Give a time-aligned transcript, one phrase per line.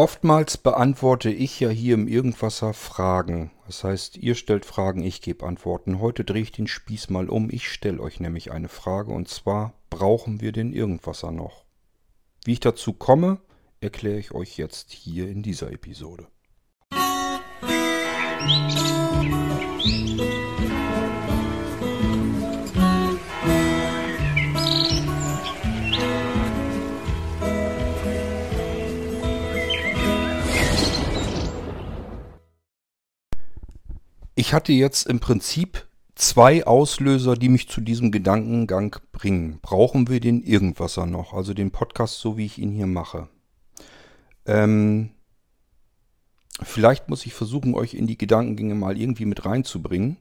[0.00, 3.50] Oftmals beantworte ich ja hier im Irgendwasser Fragen.
[3.66, 6.00] Das heißt, ihr stellt Fragen, ich gebe Antworten.
[6.00, 7.50] Heute drehe ich den Spieß mal um.
[7.50, 11.66] Ich stelle euch nämlich eine Frage und zwar, brauchen wir den Irgendwasser noch?
[12.46, 13.42] Wie ich dazu komme,
[13.82, 16.28] erkläre ich euch jetzt hier in dieser Episode.
[34.40, 39.58] Ich hatte jetzt im Prinzip zwei Auslöser, die mich zu diesem Gedankengang bringen.
[39.60, 41.34] Brauchen wir den Irgendwasser noch?
[41.34, 43.28] Also den Podcast, so wie ich ihn hier mache.
[44.46, 45.10] Ähm,
[46.62, 50.16] vielleicht muss ich versuchen, euch in die Gedankengänge mal irgendwie mit reinzubringen.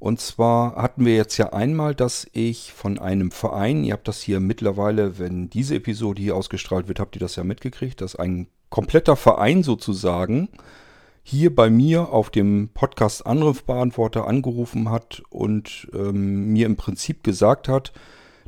[0.00, 4.20] Und zwar hatten wir jetzt ja einmal, dass ich von einem Verein, ihr habt das
[4.20, 8.48] hier mittlerweile, wenn diese Episode hier ausgestrahlt wird, habt ihr das ja mitgekriegt, dass ein
[8.68, 10.48] kompletter Verein sozusagen
[11.22, 17.68] hier bei mir auf dem Podcast Anrufbeantworter angerufen hat und ähm, mir im Prinzip gesagt
[17.68, 17.92] hat,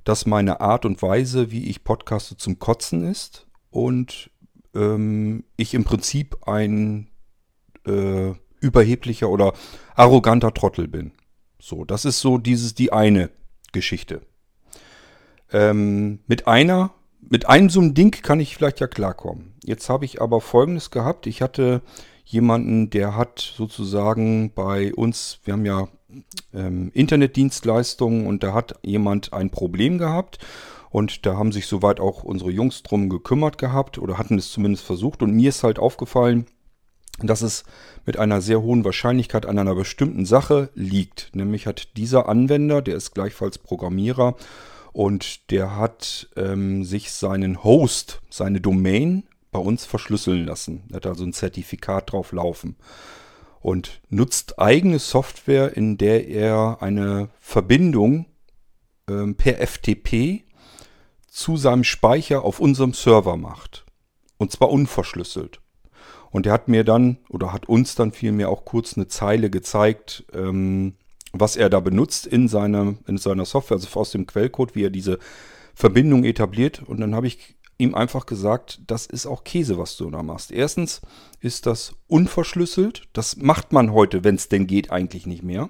[0.04, 4.30] dass meine Art und Weise, wie ich podcaste, zum Kotzen ist und
[4.74, 7.08] ähm, ich im Prinzip ein
[7.86, 9.52] äh, überheblicher oder
[9.94, 11.12] arroganter Trottel bin.
[11.58, 13.30] So, das ist so dieses die eine
[13.72, 14.22] Geschichte.
[15.52, 19.54] Ähm, mit einer, mit einem so einem Ding kann ich vielleicht ja klarkommen.
[19.62, 21.26] Jetzt habe ich aber Folgendes gehabt.
[21.26, 21.82] Ich hatte
[22.24, 25.88] jemanden, der hat sozusagen bei uns, wir haben ja
[26.54, 30.38] ähm, Internetdienstleistungen und da hat jemand ein Problem gehabt
[30.90, 34.84] und da haben sich soweit auch unsere Jungs drum gekümmert gehabt oder hatten es zumindest
[34.84, 36.46] versucht und mir ist halt aufgefallen,
[37.20, 37.64] dass es
[38.06, 41.30] mit einer sehr hohen Wahrscheinlichkeit an einer bestimmten Sache liegt.
[41.34, 44.34] Nämlich hat dieser Anwender, der ist gleichfalls Programmierer
[44.92, 50.82] und der hat ähm, sich seinen Host, seine Domain bei uns verschlüsseln lassen.
[50.90, 52.76] Er hat also ein Zertifikat drauf laufen
[53.60, 58.26] und nutzt eigene Software, in der er eine Verbindung
[59.08, 60.42] ähm, per FTP
[61.28, 63.84] zu seinem Speicher auf unserem Server macht.
[64.38, 65.60] Und zwar unverschlüsselt.
[66.30, 70.24] Und er hat mir dann, oder hat uns dann vielmehr auch kurz eine Zeile gezeigt,
[70.32, 70.94] ähm,
[71.32, 74.90] was er da benutzt in seiner, in seiner Software, also aus dem Quellcode, wie er
[74.90, 75.18] diese
[75.74, 76.82] Verbindung etabliert.
[76.82, 80.52] Und dann habe ich ihm einfach gesagt, das ist auch Käse, was du da machst.
[80.52, 81.00] Erstens
[81.40, 83.02] ist das unverschlüsselt.
[83.12, 85.68] Das macht man heute, wenn es denn geht, eigentlich nicht mehr.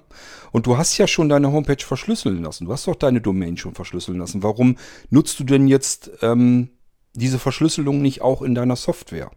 [0.51, 2.65] Und du hast ja schon deine Homepage verschlüsseln lassen.
[2.65, 4.43] Du hast doch deine Domain schon verschlüsseln lassen.
[4.43, 4.77] Warum
[5.09, 6.69] nutzt du denn jetzt ähm,
[7.13, 9.31] diese Verschlüsselung nicht auch in deiner Software?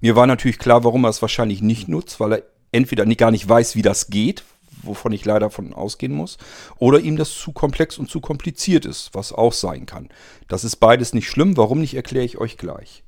[0.00, 3.48] Mir war natürlich klar, warum er es wahrscheinlich nicht nutzt, weil er entweder gar nicht
[3.48, 4.42] weiß, wie das geht,
[4.82, 6.38] wovon ich leider von ausgehen muss,
[6.78, 10.08] oder ihm das zu komplex und zu kompliziert ist, was auch sein kann.
[10.48, 11.56] Das ist beides nicht schlimm.
[11.56, 13.04] Warum nicht, erkläre ich euch gleich.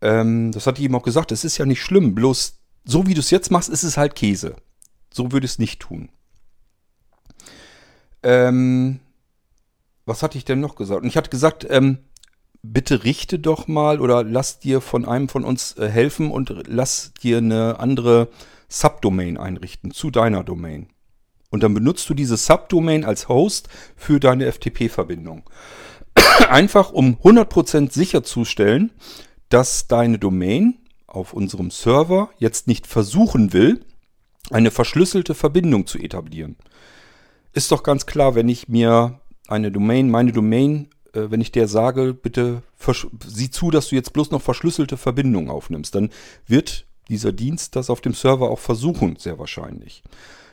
[0.00, 3.14] Ähm, das hatte ich ihm auch gesagt, es ist ja nicht schlimm, bloß so wie
[3.14, 4.56] du es jetzt machst, ist es halt Käse.
[5.12, 6.08] So würde es nicht tun.
[8.22, 9.00] Ähm,
[10.04, 11.02] was hatte ich denn noch gesagt?
[11.02, 11.98] Und ich hatte gesagt, ähm,
[12.62, 17.12] bitte richte doch mal oder lass dir von einem von uns äh, helfen und lass
[17.22, 18.28] dir eine andere
[18.68, 20.88] Subdomain einrichten zu deiner Domain.
[21.50, 25.42] Und dann benutzt du diese Subdomain als Host für deine FTP-Verbindung.
[26.48, 28.90] Einfach um 100% sicherzustellen,
[29.50, 33.84] dass deine Domain auf unserem Server jetzt nicht versuchen will,
[34.50, 36.56] eine verschlüsselte Verbindung zu etablieren.
[37.52, 42.14] Ist doch ganz klar, wenn ich mir eine Domain, meine Domain, wenn ich der sage,
[42.14, 42.62] bitte
[43.26, 46.10] sieh zu, dass du jetzt bloß noch verschlüsselte Verbindungen aufnimmst, dann
[46.46, 50.02] wird dieser Dienst das auf dem Server auch versuchen, sehr wahrscheinlich.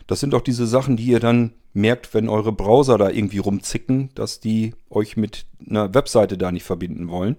[0.08, 4.10] Das sind auch diese Sachen, die ihr dann merkt, wenn eure Browser da irgendwie rumzicken,
[4.16, 7.38] dass die euch mit einer Webseite da nicht verbinden wollen,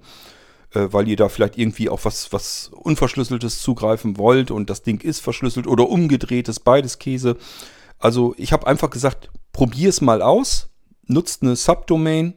[0.73, 5.01] äh, weil ihr da vielleicht irgendwie auf was, was Unverschlüsseltes zugreifen wollt und das Ding
[5.01, 7.37] ist verschlüsselt oder umgedreht ist beides Käse.
[7.99, 10.71] Also ich habe einfach gesagt, probier es mal aus,
[11.07, 12.35] nutzt eine Subdomain,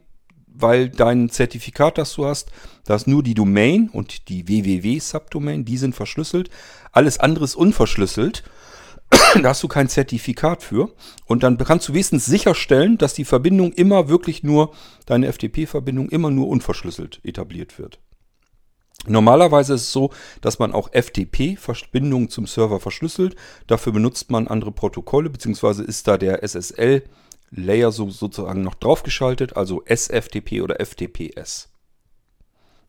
[0.54, 2.50] weil dein Zertifikat, das du hast,
[2.84, 6.48] da ist nur die Domain und die www-Subdomain, die sind verschlüsselt.
[6.92, 8.44] Alles andere ist unverschlüsselt.
[9.42, 10.92] da hast du kein Zertifikat für.
[11.26, 14.72] Und dann kannst du wenigstens sicherstellen, dass die Verbindung immer wirklich nur,
[15.06, 17.98] deine FTP-Verbindung immer nur unverschlüsselt etabliert wird.
[19.06, 23.36] Normalerweise ist es so, dass man auch FTP-Verbindungen zum Server verschlüsselt.
[23.66, 27.02] Dafür benutzt man andere Protokolle, beziehungsweise ist da der SSL
[27.54, 31.70] Layer so, sozusagen noch draufgeschaltet, also SFTP oder FTPS.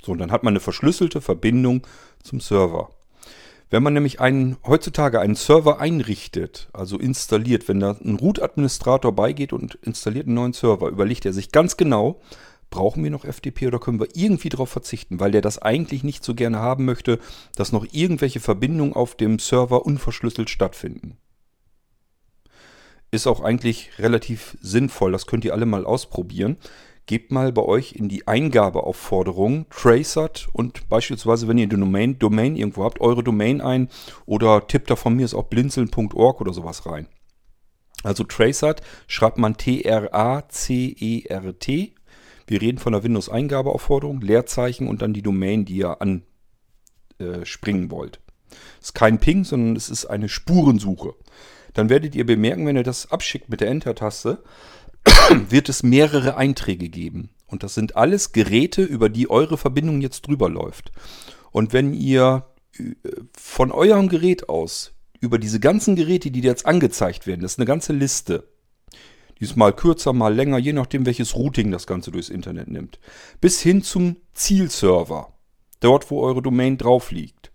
[0.01, 1.85] So, und dann hat man eine verschlüsselte Verbindung
[2.23, 2.89] zum Server.
[3.69, 9.53] Wenn man nämlich einen, heutzutage einen Server einrichtet, also installiert, wenn da ein Root-Administrator beigeht
[9.53, 12.21] und installiert einen neuen Server, überlegt er sich ganz genau,
[12.69, 16.23] Brauchen wir noch FTP oder können wir irgendwie darauf verzichten, weil der das eigentlich nicht
[16.23, 17.19] so gerne haben möchte,
[17.56, 21.17] dass noch irgendwelche Verbindungen auf dem Server unverschlüsselt stattfinden.
[23.15, 26.57] Ist auch eigentlich relativ sinnvoll, das könnt ihr alle mal ausprobieren.
[27.06, 32.57] Gebt mal bei euch in die Eingabeaufforderung Traceat und beispielsweise, wenn ihr eine Domain, Domain
[32.57, 33.88] irgendwo habt, eure Domain ein
[34.25, 37.07] oder tippt da von mir ist auch blinzeln.org oder sowas rein.
[38.03, 40.12] Also Traceat schreibt man T-R-A-C-E-R-T.
[42.47, 48.19] Wir reden von der Windows-Eingabeaufforderung, Leerzeichen und dann die Domain, die ihr anspringen äh, wollt.
[48.81, 51.13] Es ist kein Ping, sondern es ist eine Spurensuche.
[51.75, 54.42] Dann werdet ihr bemerken, wenn ihr das abschickt mit der Enter-Taste,
[55.50, 57.30] wird es mehrere Einträge geben.
[57.45, 60.92] Und das sind alles Geräte, über die eure Verbindung jetzt drüber läuft.
[61.51, 62.95] Und wenn ihr äh,
[63.38, 67.68] von eurem Gerät aus über diese ganzen Geräte, die jetzt angezeigt werden, das ist eine
[67.68, 68.48] ganze Liste.
[69.39, 73.00] Die ist mal kürzer, mal länger, je nachdem, welches Routing das Ganze durchs Internet nimmt.
[73.42, 75.33] Bis hin zum Zielserver,
[75.81, 77.51] dort, wo eure Domain drauf liegt.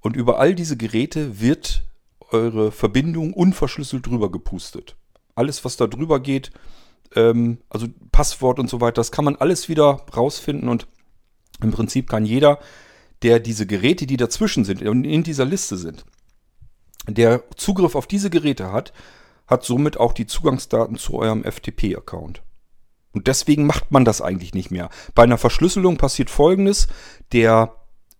[0.00, 1.84] Und über all diese Geräte wird
[2.32, 4.96] eure Verbindung unverschlüsselt drüber gepustet.
[5.34, 6.50] Alles, was da drüber geht,
[7.14, 10.86] ähm, also Passwort und so weiter, das kann man alles wieder rausfinden und
[11.60, 12.58] im Prinzip kann jeder,
[13.22, 16.04] der diese Geräte, die dazwischen sind, in dieser Liste sind,
[17.08, 18.92] der Zugriff auf diese Geräte hat,
[19.46, 22.42] hat somit auch die Zugangsdaten zu eurem FTP-Account.
[23.12, 24.90] Und deswegen macht man das eigentlich nicht mehr.
[25.14, 26.88] Bei einer Verschlüsselung passiert folgendes.
[27.32, 27.74] Der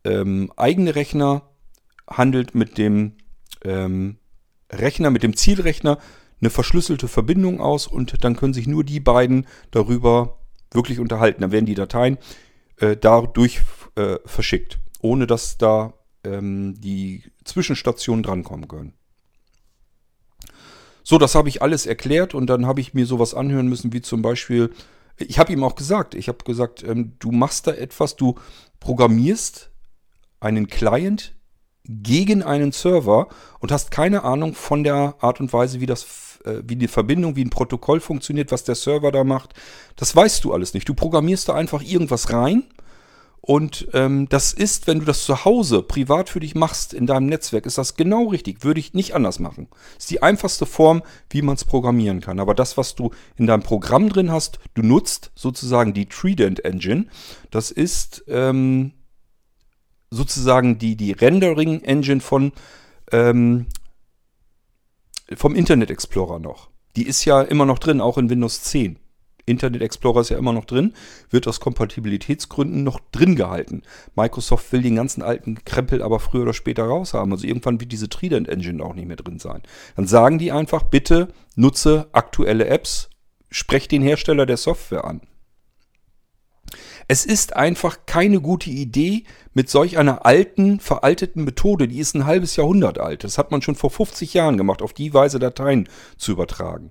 [0.04, 1.42] ähm, eigene Rechner
[2.08, 3.16] handelt mit dem
[3.64, 4.18] ähm,
[4.70, 5.98] Rechner, mit dem Zielrechner
[6.40, 10.38] eine verschlüsselte Verbindung aus und dann können sich nur die beiden darüber
[10.72, 11.40] wirklich unterhalten.
[11.40, 12.18] Dann werden die Dateien
[12.78, 13.60] äh, dadurch
[13.94, 15.94] äh, verschickt, ohne dass da
[16.24, 18.94] ähm, die Zwischenstationen drankommen können.
[21.02, 24.02] So, das habe ich alles erklärt und dann habe ich mir sowas anhören müssen, wie
[24.02, 24.72] zum Beispiel,
[25.16, 28.34] ich habe ihm auch gesagt, ich habe gesagt, ähm, du machst da etwas, du
[28.80, 29.70] programmierst
[30.40, 31.35] einen Client
[31.88, 33.28] gegen einen Server
[33.60, 36.06] und hast keine Ahnung von der Art und Weise, wie das
[36.44, 39.54] äh, wie die Verbindung, wie ein Protokoll funktioniert, was der Server da macht.
[39.96, 40.88] Das weißt du alles nicht.
[40.88, 42.64] Du programmierst da einfach irgendwas rein
[43.46, 47.26] und ähm, das ist, wenn du das zu Hause privat für dich machst in deinem
[47.26, 48.64] Netzwerk, ist das genau richtig.
[48.64, 49.68] Würde ich nicht anders machen.
[49.96, 52.40] Ist die einfachste Form, wie man es programmieren kann.
[52.40, 57.06] Aber das, was du in deinem Programm drin hast, du nutzt sozusagen die Trident Engine.
[57.52, 58.94] Das ist ähm,
[60.16, 62.52] sozusagen die, die Rendering Engine von
[63.12, 63.66] ähm,
[65.34, 66.70] vom Internet Explorer noch.
[66.94, 68.98] Die ist ja immer noch drin, auch in Windows 10.
[69.44, 70.92] Internet Explorer ist ja immer noch drin,
[71.30, 73.82] wird aus Kompatibilitätsgründen noch drin gehalten.
[74.16, 77.32] Microsoft will den ganzen alten Krempel aber früher oder später raushaben.
[77.32, 79.62] Also irgendwann wird diese Trident Engine auch nicht mehr drin sein.
[79.94, 83.08] Dann sagen die einfach, bitte nutze aktuelle Apps,
[83.50, 85.20] sprech den Hersteller der Software an.
[87.08, 89.24] Es ist einfach keine gute Idee,
[89.54, 93.62] mit solch einer alten, veralteten Methode, die ist ein halbes Jahrhundert alt, das hat man
[93.62, 96.90] schon vor 50 Jahren gemacht, auf die Weise Dateien zu übertragen.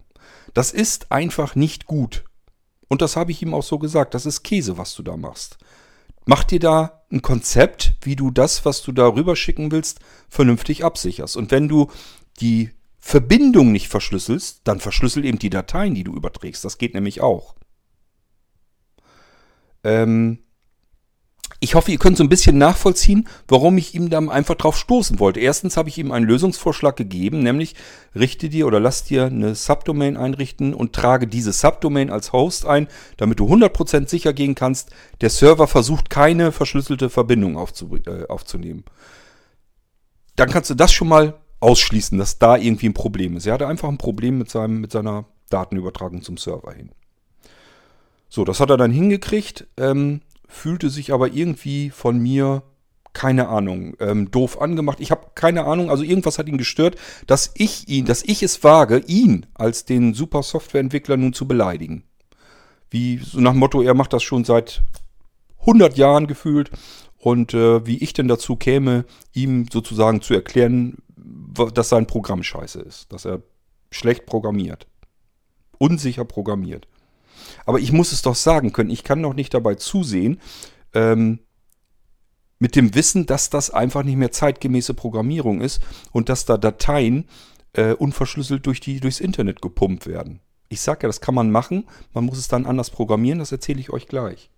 [0.54, 2.24] Das ist einfach nicht gut.
[2.88, 4.14] Und das habe ich ihm auch so gesagt.
[4.14, 5.58] Das ist Käse, was du da machst.
[6.26, 11.36] Mach dir da ein Konzept, wie du das, was du da rüberschicken willst, vernünftig absicherst.
[11.36, 11.92] Und wenn du
[12.40, 16.64] die Verbindung nicht verschlüsselst, dann verschlüssel eben die Dateien, die du überträgst.
[16.64, 17.56] Das geht nämlich auch.
[19.86, 20.40] Ähm,
[21.62, 25.20] ich hoffe, ihr könnt so ein bisschen nachvollziehen, warum ich ihm dann einfach drauf stoßen
[25.20, 25.40] wollte.
[25.40, 27.76] Erstens habe ich ihm einen Lösungsvorschlag gegeben, nämlich
[28.14, 32.88] richte dir oder lass dir eine Subdomain einrichten und trage diese Subdomain als Host ein,
[33.18, 34.90] damit du 100% sicher gehen kannst,
[35.22, 38.84] der Server versucht keine verschlüsselte Verbindung aufzu äh, aufzunehmen.
[40.36, 43.46] Dann kannst du das schon mal ausschließen, dass da irgendwie ein Problem ist.
[43.46, 46.92] Er hatte einfach ein Problem mit, seinem, mit seiner Datenübertragung zum Server hin.
[48.30, 49.68] So, das hat er dann hingekriegt.
[49.78, 52.64] Ähm, fühlte sich aber irgendwie von mir,
[53.14, 55.00] keine Ahnung, ähm, doof angemacht.
[55.00, 56.96] Ich habe keine Ahnung, also irgendwas hat ihn gestört,
[57.28, 62.04] dass ich ihn, dass ich es wage, ihn als den super Softwareentwickler nun zu beleidigen.
[62.90, 64.84] Wie so nach dem Motto, er macht das schon seit
[65.62, 66.72] 100 Jahren gefühlt
[67.18, 70.98] und äh, wie ich denn dazu käme, ihm sozusagen zu erklären,
[71.74, 73.42] dass sein Programm scheiße ist, dass er
[73.90, 74.88] schlecht programmiert,
[75.78, 76.88] unsicher programmiert.
[77.66, 78.90] Aber ich muss es doch sagen können.
[78.90, 80.40] Ich kann doch nicht dabei zusehen,
[80.94, 81.40] ähm,
[82.60, 87.28] mit dem Wissen, dass das einfach nicht mehr zeitgemäße Programmierung ist und dass da Dateien
[87.74, 90.40] äh, unverschlüsselt durch die, durchs Internet gepumpt werden.
[90.70, 93.80] Ich sage ja, das kann man machen, man muss es dann anders programmieren, das erzähle
[93.80, 94.50] ich euch gleich.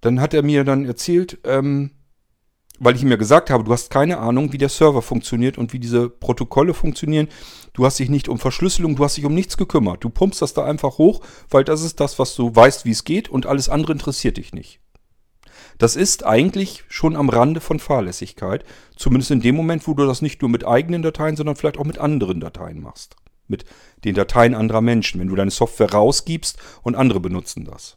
[0.00, 1.90] Dann hat er mir dann erzählt, ähm,
[2.78, 5.72] weil ich ihm ja gesagt habe, du hast keine Ahnung, wie der Server funktioniert und
[5.72, 7.28] wie diese Protokolle funktionieren,
[7.74, 10.02] Du hast dich nicht um Verschlüsselung, du hast dich um nichts gekümmert.
[10.02, 13.04] Du pumpst das da einfach hoch, weil das ist das, was du weißt, wie es
[13.04, 14.80] geht und alles andere interessiert dich nicht.
[15.78, 18.64] Das ist eigentlich schon am Rande von Fahrlässigkeit,
[18.96, 21.84] zumindest in dem Moment, wo du das nicht nur mit eigenen Dateien, sondern vielleicht auch
[21.84, 23.16] mit anderen Dateien machst.
[23.48, 23.64] Mit
[24.04, 27.96] den Dateien anderer Menschen, wenn du deine Software rausgibst und andere benutzen das.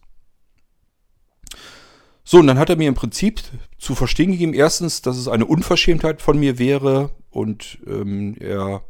[2.24, 3.42] So, und dann hat er mir im Prinzip
[3.78, 8.84] zu verstehen gegeben, erstens, dass es eine Unverschämtheit von mir wäre und ähm, er,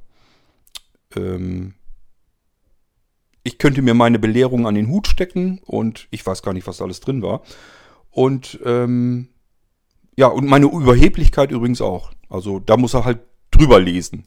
[1.16, 1.74] ähm,
[3.44, 6.78] ich könnte mir meine Belehrung an den Hut stecken und ich weiß gar nicht, was
[6.78, 7.44] da alles drin war.
[8.12, 9.30] Und ähm,
[10.18, 12.12] ja, und meine Überheblichkeit übrigens auch.
[12.30, 13.20] Also da muss er halt
[13.52, 14.26] drüber lesen.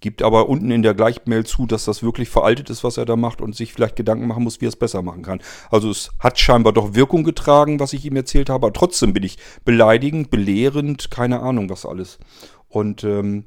[0.00, 3.16] Gibt aber unten in der Gleichmail zu, dass das wirklich veraltet ist, was er da
[3.16, 5.42] macht und sich vielleicht Gedanken machen muss, wie er es besser machen kann.
[5.70, 9.22] Also es hat scheinbar doch Wirkung getragen, was ich ihm erzählt habe, aber trotzdem bin
[9.22, 12.18] ich beleidigend, belehrend, keine Ahnung was alles.
[12.68, 13.44] Und ähm,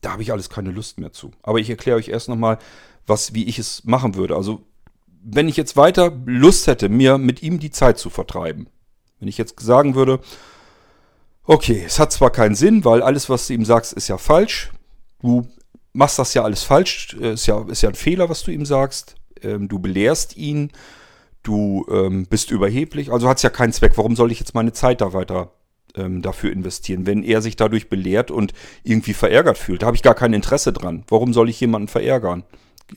[0.00, 1.30] da habe ich alles keine Lust mehr zu.
[1.42, 2.58] Aber ich erkläre euch erst nochmal,
[3.06, 4.36] was, wie ich es machen würde.
[4.36, 4.62] Also
[5.22, 8.68] wenn ich jetzt weiter Lust hätte, mir mit ihm die Zeit zu vertreiben,
[9.18, 10.20] wenn ich jetzt sagen würde,
[11.50, 14.70] Okay, es hat zwar keinen Sinn, weil alles, was du ihm sagst, ist ja falsch.
[15.22, 15.48] Du
[15.94, 18.66] machst das ja alles falsch, äh, ist ja, ist ja ein Fehler, was du ihm
[18.66, 19.14] sagst.
[19.40, 20.70] Ähm, du belehrst ihn,
[21.42, 23.96] du ähm, bist überheblich, also hat es ja keinen Zweck.
[23.96, 25.50] Warum soll ich jetzt meine Zeit da weiter
[25.98, 28.52] ähm, dafür investieren, wenn er sich dadurch belehrt und
[28.84, 29.82] irgendwie verärgert fühlt?
[29.82, 31.04] Da habe ich gar kein Interesse dran.
[31.08, 32.44] Warum soll ich jemanden verärgern?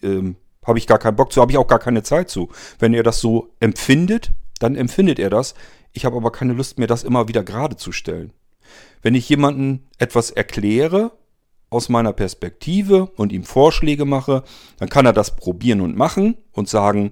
[0.01, 2.50] Ähm, habe ich gar keinen Bock zu, habe ich auch gar keine Zeit zu.
[2.79, 5.55] Wenn er das so empfindet, dann empfindet er das.
[5.91, 8.31] Ich habe aber keine Lust mehr, das immer wieder gerade zu stellen.
[9.01, 11.12] Wenn ich jemandem etwas erkläre
[11.70, 14.43] aus meiner Perspektive und ihm Vorschläge mache,
[14.77, 17.12] dann kann er das probieren und machen und sagen,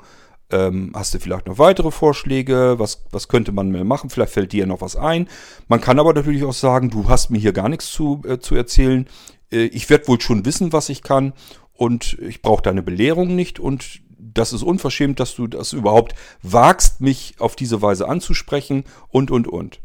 [0.52, 2.76] ähm, hast du vielleicht noch weitere Vorschläge?
[2.78, 4.10] Was, was könnte man mehr machen?
[4.10, 5.28] Vielleicht fällt dir noch was ein.
[5.68, 8.56] Man kann aber natürlich auch sagen, du hast mir hier gar nichts zu, äh, zu
[8.56, 9.08] erzählen.
[9.52, 11.34] Äh, ich werde wohl schon wissen, was ich kann
[11.74, 17.02] und ich brauche deine Belehrung nicht und das ist unverschämt, dass du das überhaupt wagst,
[17.02, 19.80] mich auf diese Weise anzusprechen und, und, und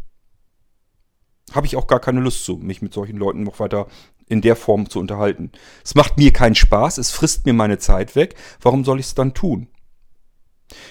[1.52, 3.86] habe ich auch gar keine Lust zu, mich mit solchen Leuten noch weiter
[4.26, 5.52] in der Form zu unterhalten.
[5.84, 8.34] Es macht mir keinen Spaß, es frisst mir meine Zeit weg.
[8.60, 9.68] Warum soll ich es dann tun?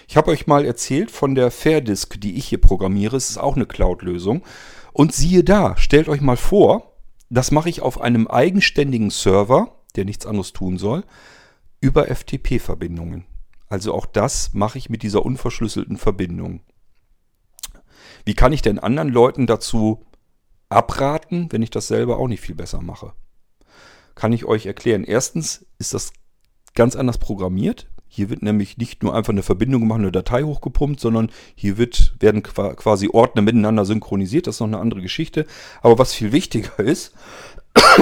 [0.08, 3.18] Ich habe euch mal erzählt von der Fairdisk, die ich hier programmiere.
[3.18, 4.44] Es ist auch eine Cloud-Lösung.
[4.92, 6.94] Und siehe da, stellt euch mal vor,
[7.30, 11.04] das mache ich auf einem eigenständigen Server, der nichts anderes tun soll,
[11.82, 13.26] über FTP-Verbindungen.
[13.68, 16.62] Also auch das mache ich mit dieser unverschlüsselten Verbindung.
[18.26, 20.06] Wie kann ich denn anderen Leuten dazu
[20.74, 23.14] abraten, wenn ich das selber auch nicht viel besser mache.
[24.16, 25.04] Kann ich euch erklären.
[25.04, 26.12] Erstens ist das
[26.76, 27.90] ganz anders programmiert.
[28.16, 32.14] Hier wird nämlich nicht nur einfach eine Verbindung gemacht, eine Datei hochgepumpt, sondern hier wird,
[32.20, 34.46] werden quasi Ordner miteinander synchronisiert.
[34.46, 35.48] Das ist noch eine andere Geschichte.
[35.82, 37.16] Aber was viel wichtiger ist,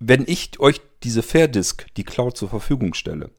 [0.00, 3.30] wenn ich euch diese Fairdisk, die Cloud zur Verfügung stelle,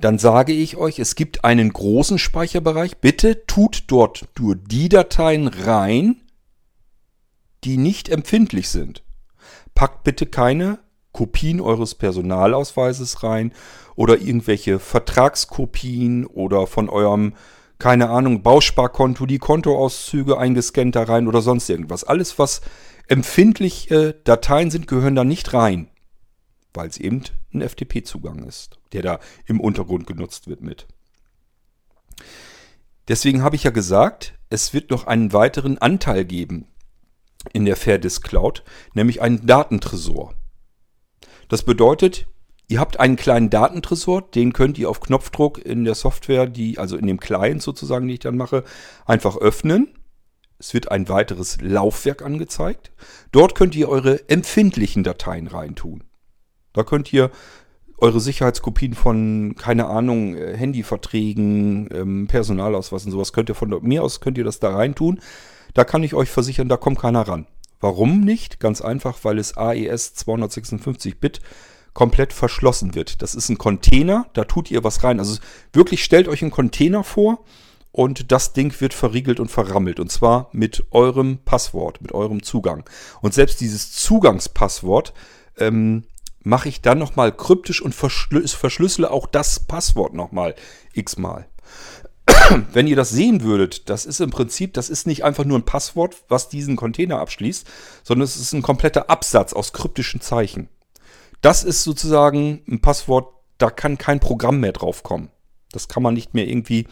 [0.00, 2.96] dann sage ich euch, es gibt einen großen Speicherbereich.
[2.96, 6.22] Bitte tut dort nur die Dateien rein,
[7.62, 9.04] die nicht empfindlich sind.
[9.76, 10.80] Packt bitte keine
[11.12, 13.52] Kopien eures Personalausweises rein
[14.02, 17.34] oder irgendwelche Vertragskopien oder von eurem,
[17.78, 22.02] keine Ahnung, Bausparkonto, die Kontoauszüge eingescannt da rein oder sonst irgendwas.
[22.02, 22.62] Alles, was
[23.06, 25.88] empfindliche Dateien sind, gehören da nicht rein,
[26.74, 27.22] weil es eben
[27.54, 30.88] ein FTP-Zugang ist, der da im Untergrund genutzt wird mit.
[33.06, 36.66] Deswegen habe ich ja gesagt, es wird noch einen weiteren Anteil geben
[37.52, 40.34] in der Fairdisk Cloud, nämlich einen Datentresor.
[41.46, 42.26] Das bedeutet,
[42.72, 46.96] ihr habt einen kleinen Datentresor, den könnt ihr auf Knopfdruck in der Software, die, also
[46.96, 48.64] in dem Client sozusagen, die ich dann mache,
[49.04, 49.88] einfach öffnen.
[50.58, 52.90] Es wird ein weiteres Laufwerk angezeigt.
[53.30, 56.04] Dort könnt ihr eure empfindlichen Dateien reintun.
[56.72, 57.30] Da könnt ihr
[57.98, 64.20] eure Sicherheitskopien von, keine Ahnung, äh, Handyverträgen, ähm, Personalausweisen, sowas könnt ihr von mir aus,
[64.20, 65.20] könnt ihr das da reintun.
[65.74, 67.46] Da kann ich euch versichern, da kommt keiner ran.
[67.80, 68.60] Warum nicht?
[68.60, 71.40] Ganz einfach, weil es AES 256-Bit
[71.94, 73.22] komplett verschlossen wird.
[73.22, 75.18] Das ist ein Container, da tut ihr was rein.
[75.18, 75.40] Also
[75.72, 77.44] wirklich stellt euch einen Container vor
[77.90, 80.00] und das Ding wird verriegelt und verrammelt.
[80.00, 82.84] Und zwar mit eurem Passwort, mit eurem Zugang.
[83.20, 85.12] Und selbst dieses Zugangspasswort
[85.58, 86.04] ähm,
[86.42, 90.54] mache ich dann nochmal kryptisch und verschlüssele auch das Passwort nochmal
[90.94, 91.46] x-mal.
[92.72, 95.64] wenn ihr das sehen würdet, das ist im Prinzip, das ist nicht einfach nur ein
[95.64, 97.66] Passwort, was diesen Container abschließt,
[98.02, 100.68] sondern es ist ein kompletter Absatz aus kryptischen Zeichen.
[101.42, 105.28] Das ist sozusagen ein Passwort, da kann kein Programm mehr drauf kommen.
[105.72, 106.86] Das kann man nicht mehr irgendwie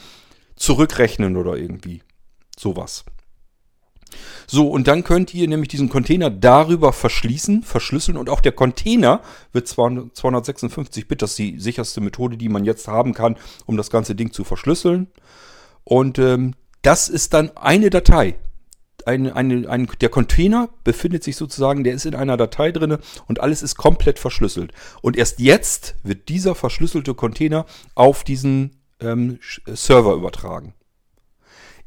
[0.57, 2.03] zurückrechnen oder irgendwie
[2.59, 3.05] sowas.
[4.49, 9.23] So, und dann könnt ihr nämlich diesen Container darüber verschließen, verschlüsseln und auch der Container
[9.53, 13.91] wird 256 Bit, das ist die sicherste Methode, die man jetzt haben kann, um das
[13.91, 15.07] ganze Ding zu verschlüsseln.
[15.85, 18.37] Und ähm, das ist dann eine Datei.
[19.07, 23.41] Eine, eine, ein, der Container befindet sich sozusagen, der ist in einer Datei drin und
[23.41, 24.73] alles ist komplett verschlüsselt.
[25.03, 30.75] Und erst jetzt wird dieser verschlüsselte Container auf diesen ähm, Server übertragen.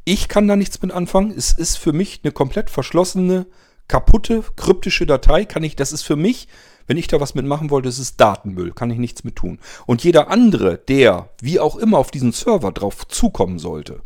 [0.06, 1.34] Ich kann da nichts mit anfangen.
[1.36, 3.46] Es ist für mich eine komplett verschlossene,
[3.88, 5.46] kaputte, kryptische Datei.
[5.46, 6.48] Kann ich, das ist für mich,
[6.88, 8.74] wenn ich da was mitmachen wollte, das ist Datenmüll.
[8.74, 9.60] Kann ich nichts mit tun.
[9.86, 14.02] Und jeder andere, der wie auch immer auf diesen Server drauf zukommen sollte,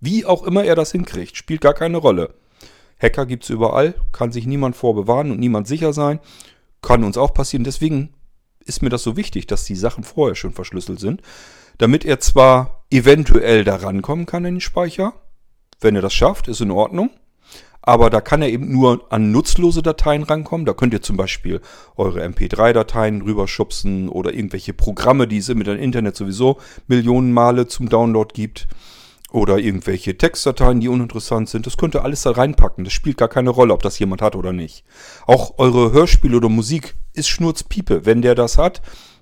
[0.00, 2.34] wie auch immer er das hinkriegt, spielt gar keine Rolle.
[3.00, 6.20] Hacker gibt es überall, kann sich niemand vorbewahren und niemand sicher sein.
[6.82, 7.64] Kann uns auch passieren.
[7.64, 8.14] Deswegen
[8.64, 11.22] ist mir das so wichtig, dass die Sachen vorher schon verschlüsselt sind
[11.78, 15.14] damit er zwar eventuell da rankommen kann in den Speicher,
[15.80, 17.10] wenn er das schafft, ist in Ordnung.
[17.80, 20.66] Aber da kann er eben nur an nutzlose Dateien rankommen.
[20.66, 21.62] Da könnt ihr zum Beispiel
[21.96, 27.88] eure MP3-Dateien rüberschubsen oder irgendwelche Programme, die es mit dem Internet sowieso Millionen Male zum
[27.88, 28.66] Download gibt.
[29.30, 31.66] Oder irgendwelche Textdateien, die uninteressant sind.
[31.66, 32.84] Das könnt ihr alles da reinpacken.
[32.84, 34.84] Das spielt gar keine Rolle, ob das jemand hat oder nicht.
[35.26, 38.06] Auch eure Hörspiele oder Musik ist Schnurzpiepe.
[38.06, 38.80] Wenn der das hat,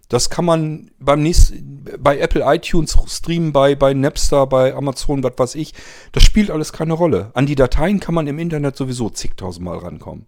[0.08, 5.32] das kann man beim nächsten, bei Apple iTunes streamen, bei, bei Napster, bei Amazon, was
[5.36, 5.74] weiß ich.
[6.12, 7.30] Das spielt alles keine Rolle.
[7.34, 10.26] An die Dateien kann man im Internet sowieso zigtausendmal rankommen.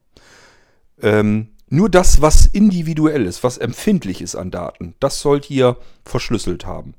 [1.01, 6.67] Ähm, nur das, was individuell ist, was empfindlich ist an Daten, das sollt ihr verschlüsselt
[6.67, 6.95] haben.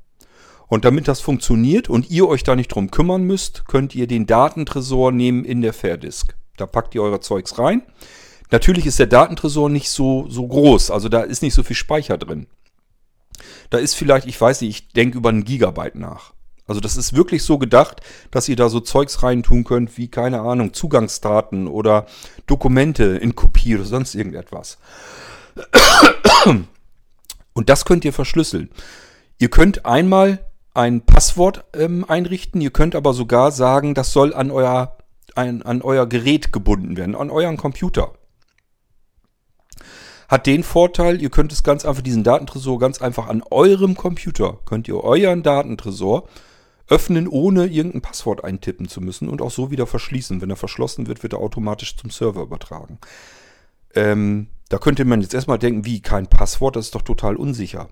[0.70, 4.26] Und damit das funktioniert und ihr euch da nicht drum kümmern müsst, könnt ihr den
[4.26, 6.36] Datentresor nehmen in der Fairdisk.
[6.56, 7.82] Da packt ihr eure Zeugs rein.
[8.52, 12.18] Natürlich ist der Datentresor nicht so, so groß, also da ist nicht so viel Speicher
[12.18, 12.46] drin.
[13.70, 16.34] Da ist vielleicht, ich weiß nicht, ich denke über einen Gigabyte nach.
[16.68, 18.00] Also das ist wirklich so gedacht,
[18.30, 22.06] dass ihr da so Zeugs reintun könnt, wie, keine Ahnung, Zugangsdaten oder
[22.46, 24.78] Dokumente in Kopie oder sonst irgendetwas.
[27.54, 28.70] Und das könnt ihr verschlüsseln.
[29.38, 34.50] Ihr könnt einmal ein Passwort ähm, einrichten, ihr könnt aber sogar sagen, das soll an
[34.50, 34.96] euer,
[35.34, 38.12] ein, an euer Gerät gebunden werden, an euren Computer.
[40.28, 44.58] Hat den Vorteil, ihr könnt es ganz einfach, diesen Datentresor ganz einfach an eurem Computer,
[44.64, 46.28] könnt ihr euren Datentresor
[46.86, 50.40] öffnen, ohne irgendein Passwort eintippen zu müssen und auch so wieder verschließen.
[50.40, 52.98] Wenn er verschlossen wird, wird er automatisch zum Server übertragen.
[53.94, 57.88] Ähm, da könnte man jetzt erstmal denken, wie kein Passwort, das ist doch total unsicher.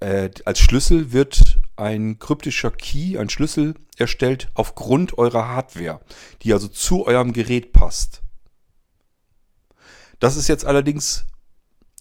[0.00, 6.00] Äh, als Schlüssel wird ein kryptischer Key, ein Schlüssel erstellt aufgrund eurer Hardware,
[6.42, 8.22] die also zu eurem Gerät passt.
[10.18, 11.26] Das ist jetzt allerdings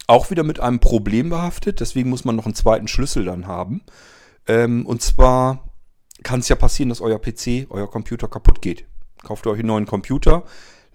[0.08, 3.82] auch wieder mit einem Problem behaftet, deswegen muss man noch einen zweiten Schlüssel dann haben.
[4.48, 5.70] Ähm, und zwar
[6.24, 8.86] kann es ja passieren, dass euer PC, euer Computer kaputt geht.
[9.24, 10.44] Kauft ihr euch einen neuen Computer,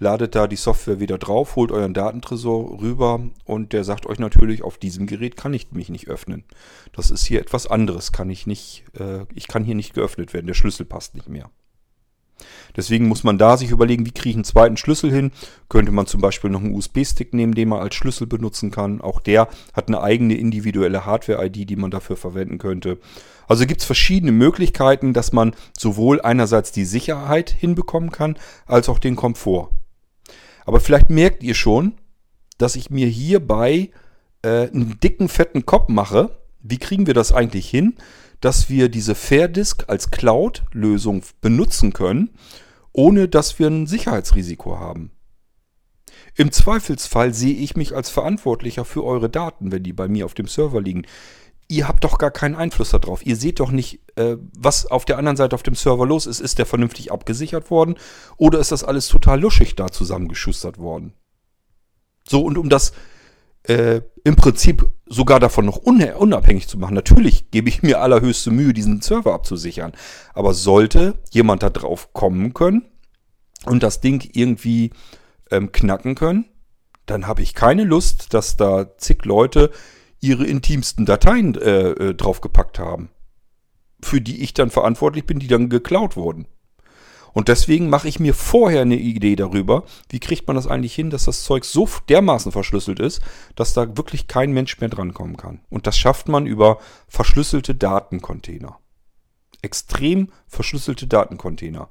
[0.02, 4.62] ladet da die Software wieder drauf, holt euren Datentresor rüber und der sagt euch natürlich,
[4.62, 6.44] auf diesem Gerät kann ich mich nicht öffnen.
[6.92, 10.48] Das ist hier etwas anderes, kann ich nicht, äh, ich kann hier nicht geöffnet werden,
[10.48, 11.50] der Schlüssel passt nicht mehr.
[12.76, 15.30] Deswegen muss man da sich überlegen, wie kriege ich einen zweiten Schlüssel hin.
[15.68, 19.00] Könnte man zum Beispiel noch einen USB-Stick nehmen, den man als Schlüssel benutzen kann.
[19.00, 22.98] Auch der hat eine eigene individuelle Hardware-ID, die man dafür verwenden könnte.
[23.46, 28.36] Also gibt es verschiedene Möglichkeiten, dass man sowohl einerseits die Sicherheit hinbekommen kann,
[28.66, 29.70] als auch den Komfort.
[30.64, 31.94] Aber vielleicht merkt ihr schon,
[32.58, 33.90] dass ich mir hierbei
[34.42, 36.38] äh, einen dicken, fetten Kopf mache.
[36.60, 37.96] Wie kriegen wir das eigentlich hin?
[38.42, 42.30] dass wir diese Fairdisk als Cloud-Lösung benutzen können,
[42.92, 45.12] ohne dass wir ein Sicherheitsrisiko haben.
[46.34, 50.34] Im Zweifelsfall sehe ich mich als Verantwortlicher für eure Daten, wenn die bei mir auf
[50.34, 51.06] dem Server liegen.
[51.68, 53.24] Ihr habt doch gar keinen Einfluss darauf.
[53.24, 56.40] Ihr seht doch nicht, äh, was auf der anderen Seite auf dem Server los ist.
[56.40, 57.96] Ist der vernünftig abgesichert worden
[58.36, 61.14] oder ist das alles total luschig da zusammengeschustert worden?
[62.28, 62.92] So, und um das
[63.64, 66.94] äh, im Prinzip sogar davon noch unabhängig zu machen.
[66.94, 69.92] Natürlich gebe ich mir allerhöchste Mühe, diesen Server abzusichern.
[70.34, 72.86] Aber sollte jemand da drauf kommen können
[73.66, 74.90] und das Ding irgendwie
[75.50, 76.46] ähm, knacken können,
[77.06, 79.70] dann habe ich keine Lust, dass da zig Leute
[80.22, 83.10] ihre intimsten Dateien äh, äh, draufgepackt haben.
[84.02, 86.46] Für die ich dann verantwortlich bin, die dann geklaut wurden.
[87.32, 91.10] Und deswegen mache ich mir vorher eine Idee darüber, wie kriegt man das eigentlich hin,
[91.10, 93.22] dass das Zeug so dermaßen verschlüsselt ist,
[93.56, 95.60] dass da wirklich kein Mensch mehr drankommen kann.
[95.70, 98.78] Und das schafft man über verschlüsselte Datencontainer.
[99.62, 101.88] Extrem verschlüsselte Datencontainer.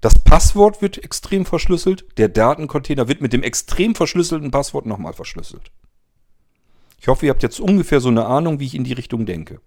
[0.00, 5.72] Das Passwort wird extrem verschlüsselt, der Datencontainer wird mit dem extrem verschlüsselten Passwort nochmal verschlüsselt.
[7.04, 9.60] Ich hoffe, ihr habt jetzt ungefähr so eine Ahnung, wie ich in die Richtung denke.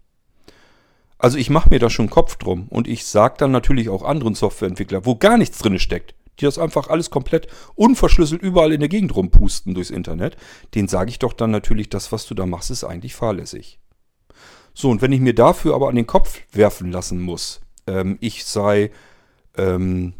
[1.19, 4.33] Also ich mache mir da schon Kopf drum und ich sage dann natürlich auch anderen
[4.33, 7.45] Softwareentwicklern, wo gar nichts drin steckt, die das einfach alles komplett
[7.75, 10.35] unverschlüsselt überall in der Gegend rumpusten durchs Internet,
[10.73, 13.77] den sage ich doch dann natürlich, das, was du da machst, ist eigentlich fahrlässig.
[14.73, 18.45] So, und wenn ich mir dafür aber an den Kopf werfen lassen muss, ähm, ich
[18.45, 18.89] sei,
[19.55, 20.13] ähm,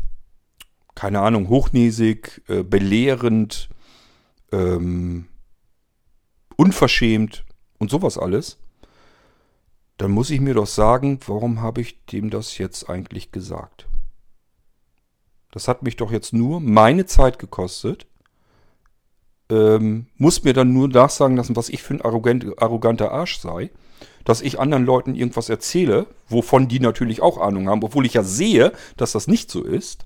[0.94, 3.70] keine Ahnung, hochnäsig, äh, belehrend,
[4.52, 5.30] ähm,
[6.58, 7.46] unverschämt
[7.80, 8.58] und sowas alles,
[9.98, 13.88] dann muss ich mir doch sagen, warum habe ich dem das jetzt eigentlich gesagt?
[15.52, 18.06] Das hat mich doch jetzt nur meine Zeit gekostet.
[19.50, 23.72] Ähm, muss mir dann nur nachsagen lassen, was ich für ein arrogant, arroganter Arsch sei.
[24.24, 28.24] Dass ich anderen Leuten irgendwas erzähle, wovon die natürlich auch Ahnung haben, obwohl ich ja
[28.24, 30.06] sehe, dass das nicht so ist.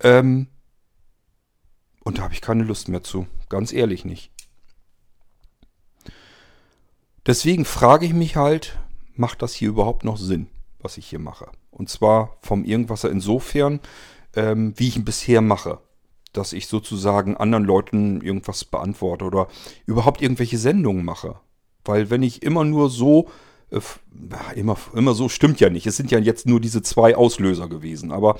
[0.00, 0.48] Ähm,
[2.04, 3.26] und da habe ich keine Lust mehr zu.
[3.48, 4.32] Ganz ehrlich nicht.
[7.28, 8.78] Deswegen frage ich mich halt,
[9.14, 10.46] macht das hier überhaupt noch Sinn,
[10.80, 11.50] was ich hier mache?
[11.70, 13.80] Und zwar vom Irgendwasser insofern,
[14.34, 15.78] ähm, wie ich ihn bisher mache.
[16.32, 19.48] Dass ich sozusagen anderen Leuten irgendwas beantworte oder
[19.84, 21.38] überhaupt irgendwelche Sendungen mache.
[21.84, 23.28] Weil wenn ich immer nur so,
[23.68, 23.80] äh,
[24.54, 25.86] immer, immer so stimmt ja nicht.
[25.86, 28.10] Es sind ja jetzt nur diese zwei Auslöser gewesen.
[28.10, 28.38] Aber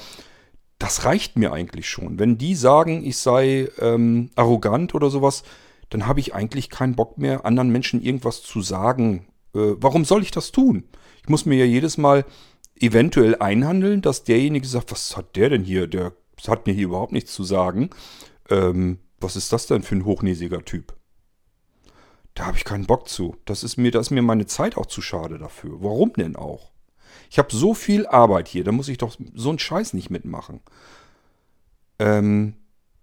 [0.79, 2.18] das reicht mir eigentlich schon.
[2.18, 5.42] Wenn die sagen, ich sei ähm, arrogant oder sowas,
[5.90, 9.27] dann habe ich eigentlich keinen Bock mehr, anderen Menschen irgendwas zu sagen.
[9.55, 10.85] Äh, warum soll ich das tun?
[11.22, 12.24] Ich muss mir ja jedes Mal
[12.77, 15.87] eventuell einhandeln, dass derjenige sagt, was hat der denn hier?
[15.87, 16.12] Der
[16.46, 17.90] hat mir hier überhaupt nichts zu sagen.
[18.51, 20.94] Ähm, was ist das denn für ein hochnäsiger Typ?
[22.35, 23.37] Da habe ich keinen Bock zu.
[23.46, 25.83] Das ist mir, da ist mir meine Zeit auch zu schade dafür.
[25.83, 26.70] Warum denn auch?
[27.31, 30.61] Ich habe so viel Arbeit hier, da muss ich doch so einen Scheiß nicht mitmachen.
[31.98, 32.55] Ähm,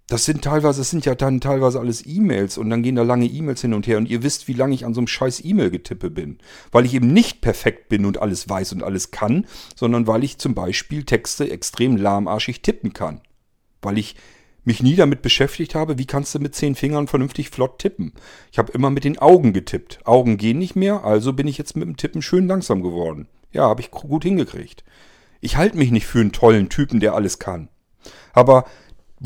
[0.08, 3.26] das sind teilweise, das sind ja dann teilweise alles E-Mails und dann gehen da lange
[3.26, 6.12] E-Mails hin und her und ihr wisst, wie lange ich an so einem scheiß E-Mail-Getippe
[6.12, 6.38] bin.
[6.72, 10.38] Weil ich eben nicht perfekt bin und alles weiß und alles kann, sondern weil ich
[10.38, 13.22] zum Beispiel Texte extrem lahmarschig tippen kann.
[13.82, 14.16] Weil ich
[14.64, 18.14] mich nie damit beschäftigt habe, wie kannst du mit zehn Fingern vernünftig flott tippen.
[18.52, 20.00] Ich habe immer mit den Augen getippt.
[20.06, 23.28] Augen gehen nicht mehr, also bin ich jetzt mit dem Tippen schön langsam geworden.
[23.52, 24.84] Ja, habe ich gut hingekriegt.
[25.40, 27.70] Ich halte mich nicht für einen tollen Typen, der alles kann.
[28.34, 28.66] Aber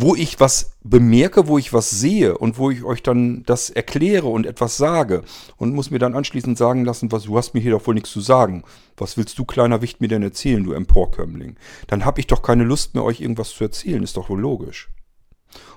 [0.02, 4.28] wo ich was bemerke, wo ich was sehe und wo ich euch dann das erkläre
[4.28, 5.24] und etwas sage
[5.58, 8.12] und muss mir dann anschließend sagen lassen, was du hast mir hier doch wohl nichts
[8.12, 8.64] zu sagen.
[8.96, 11.58] Was willst du kleiner Wicht mir denn erzählen, du Emporkömmling?
[11.88, 14.90] Dann habe ich doch keine Lust mehr, euch irgendwas zu erzählen, ist doch wohl logisch.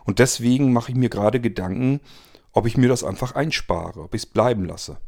[0.04, 2.00] Und deswegen mache ich mir gerade Gedanken,
[2.52, 4.98] ob ich mir das einfach einspare, ob ich es bleiben lasse.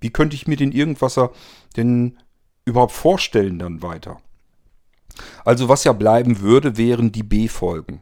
[0.00, 1.30] Wie könnte ich mir den Irgendwasser
[1.76, 2.18] denn
[2.64, 4.20] überhaupt vorstellen dann weiter?
[5.44, 8.00] Also was ja bleiben würde, wären die B-Folgen.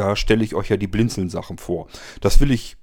[0.00, 1.86] Da stelle ich euch ja die Blinzeln-Sachen vor.
[2.22, 2.78] Das will ich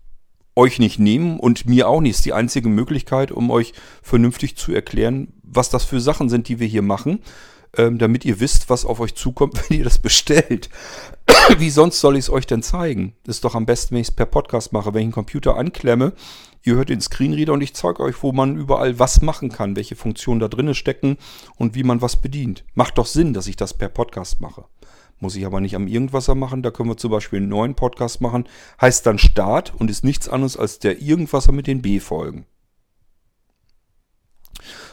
[0.56, 2.18] euch nicht nehmen und mir auch nicht.
[2.18, 6.60] Ist die einzige Möglichkeit, um euch vernünftig zu erklären, was das für Sachen sind, die
[6.60, 7.24] wir hier machen,
[7.76, 10.70] ähm, damit ihr wisst, was auf euch zukommt, wenn ihr das bestellt.
[11.58, 13.16] Wie sonst soll ich es euch denn zeigen?
[13.26, 16.14] Ist doch am besten, wenn ich es per Podcast mache, wenn ich einen Computer anklemme
[16.68, 19.96] Ihr hört den Screenreader und ich zeige euch, wo man überall was machen kann, welche
[19.96, 21.18] Funktionen da drinnen stecken
[21.56, 22.66] und wie man was bedient.
[22.74, 24.66] Macht doch Sinn, dass ich das per Podcast mache.
[25.20, 26.62] Muss ich aber nicht am Irgendwasser machen.
[26.62, 28.48] Da können wir zum Beispiel einen neuen Podcast machen.
[28.80, 32.46] Heißt dann Start und ist nichts anderes als der Irgendwasser mit den B-Folgen.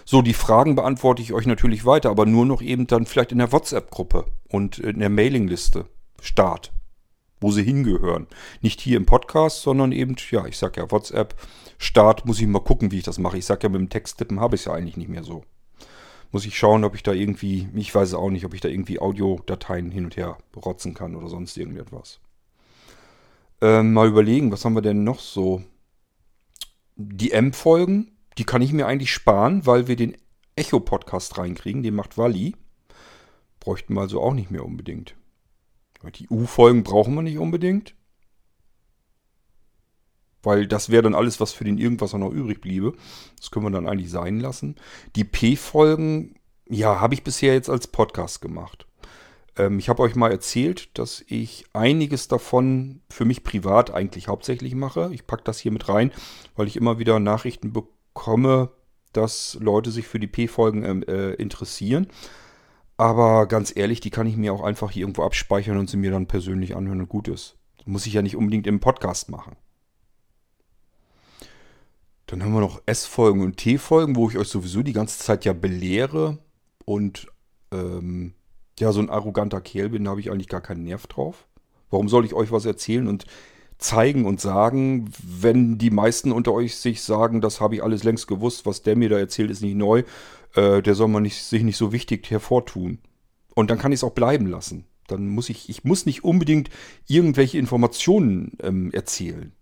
[0.05, 3.39] So, die Fragen beantworte ich euch natürlich weiter, aber nur noch eben dann vielleicht in
[3.39, 5.87] der WhatsApp-Gruppe und in der Mailingliste.
[6.21, 6.73] Start
[7.45, 8.27] wo sie hingehören.
[8.63, 11.35] Nicht hier im Podcast, sondern eben, ja, ich sag ja WhatsApp,
[11.77, 13.37] Start, muss ich mal gucken, wie ich das mache.
[13.37, 15.45] Ich sag ja, mit dem Texttippen habe ich es ja eigentlich nicht mehr so.
[16.35, 18.99] Muss ich schauen, ob ich da irgendwie, ich weiß auch nicht, ob ich da irgendwie
[18.99, 22.19] Audiodateien hin und her rotzen kann oder sonst irgendetwas.
[23.61, 25.63] Ähm, mal überlegen, was haben wir denn noch so?
[26.97, 30.17] Die M-Folgen, die kann ich mir eigentlich sparen, weil wir den
[30.57, 32.57] Echo-Podcast reinkriegen, den macht Wally.
[33.61, 35.15] Bräuchten wir also auch nicht mehr unbedingt.
[36.17, 37.95] Die U-Folgen brauchen wir nicht unbedingt.
[40.45, 42.95] Weil das wäre dann alles, was für den irgendwas noch übrig bliebe.
[43.37, 44.77] Das können wir dann eigentlich sein lassen.
[45.17, 46.37] Die P-Folgen,
[46.69, 48.87] ja, habe ich bisher jetzt als Podcast gemacht.
[49.57, 54.75] Ähm, ich habe euch mal erzählt, dass ich einiges davon für mich privat eigentlich hauptsächlich
[54.75, 55.11] mache.
[55.13, 56.13] Ich packe das hier mit rein,
[56.57, 58.71] weil ich immer wieder Nachrichten bekomme,
[59.13, 62.09] dass Leute sich für die P-Folgen ähm, äh, interessieren.
[62.97, 66.11] Aber ganz ehrlich, die kann ich mir auch einfach hier irgendwo abspeichern und sie mir
[66.11, 67.57] dann persönlich anhören und gut ist.
[67.79, 69.57] Das muss ich ja nicht unbedingt im Podcast machen.
[72.27, 75.53] Dann haben wir noch S-Folgen und T-Folgen, wo ich euch sowieso die ganze Zeit ja
[75.53, 76.39] belehre
[76.85, 77.27] und
[77.73, 78.35] ähm,
[78.79, 81.47] ja, so ein arroganter Kerl bin, da habe ich eigentlich gar keinen Nerv drauf.
[81.91, 83.27] Warum soll ich euch was erzählen und
[83.79, 88.27] zeigen und sagen, wenn die meisten unter euch sich sagen, das habe ich alles längst
[88.27, 90.05] gewusst, was der mir da erzählt, ist nicht neu,
[90.55, 92.99] äh, der soll man nicht, sich nicht so wichtig hervortun.
[93.55, 94.87] Und dann kann ich es auch bleiben lassen.
[95.07, 96.71] Dann muss ich, ich muss nicht unbedingt
[97.07, 99.53] irgendwelche Informationen ähm, erzählen.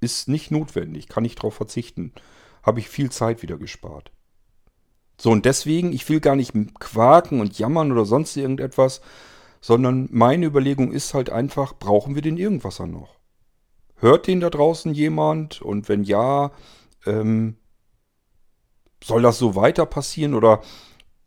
[0.00, 2.12] Ist nicht notwendig, kann ich darauf verzichten.
[2.62, 4.12] Habe ich viel Zeit wieder gespart.
[5.20, 9.02] So, und deswegen, ich will gar nicht quaken und jammern oder sonst irgendetwas,
[9.60, 13.18] sondern meine Überlegung ist halt einfach, brauchen wir den Irgendwasser noch?
[13.96, 15.60] Hört den da draußen jemand?
[15.60, 16.52] Und wenn ja,
[17.04, 17.56] ähm,
[19.04, 20.62] soll das so weiter passieren oder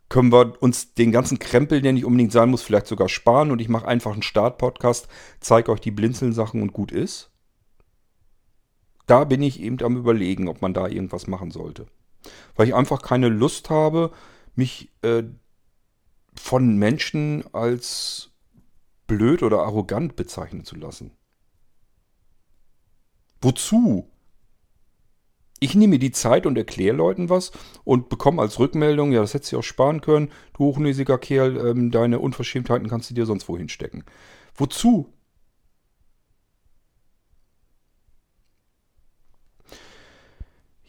[0.10, 3.60] können wir uns den ganzen Krempel, der nicht unbedingt sein muss, vielleicht sogar sparen und
[3.60, 5.08] ich mache einfach einen Start-Podcast,
[5.40, 7.33] zeige euch die Blinzeln-Sachen und gut ist?
[9.06, 11.88] Da bin ich eben am überlegen, ob man da irgendwas machen sollte.
[12.56, 14.12] Weil ich einfach keine Lust habe,
[14.56, 15.24] mich äh,
[16.36, 18.32] von Menschen als
[19.08, 21.12] blöd oder arrogant bezeichnen zu lassen.
[23.42, 24.10] Wozu?
[25.60, 27.52] Ich nehme mir die Zeit und erkläre Leuten was
[27.84, 31.92] und bekomme als Rückmeldung, ja, das hättest du auch sparen können, du hochnäsiger Kerl, ähm,
[31.92, 34.04] deine Unverschämtheiten kannst du dir sonst wohin stecken.
[34.56, 35.13] Wozu?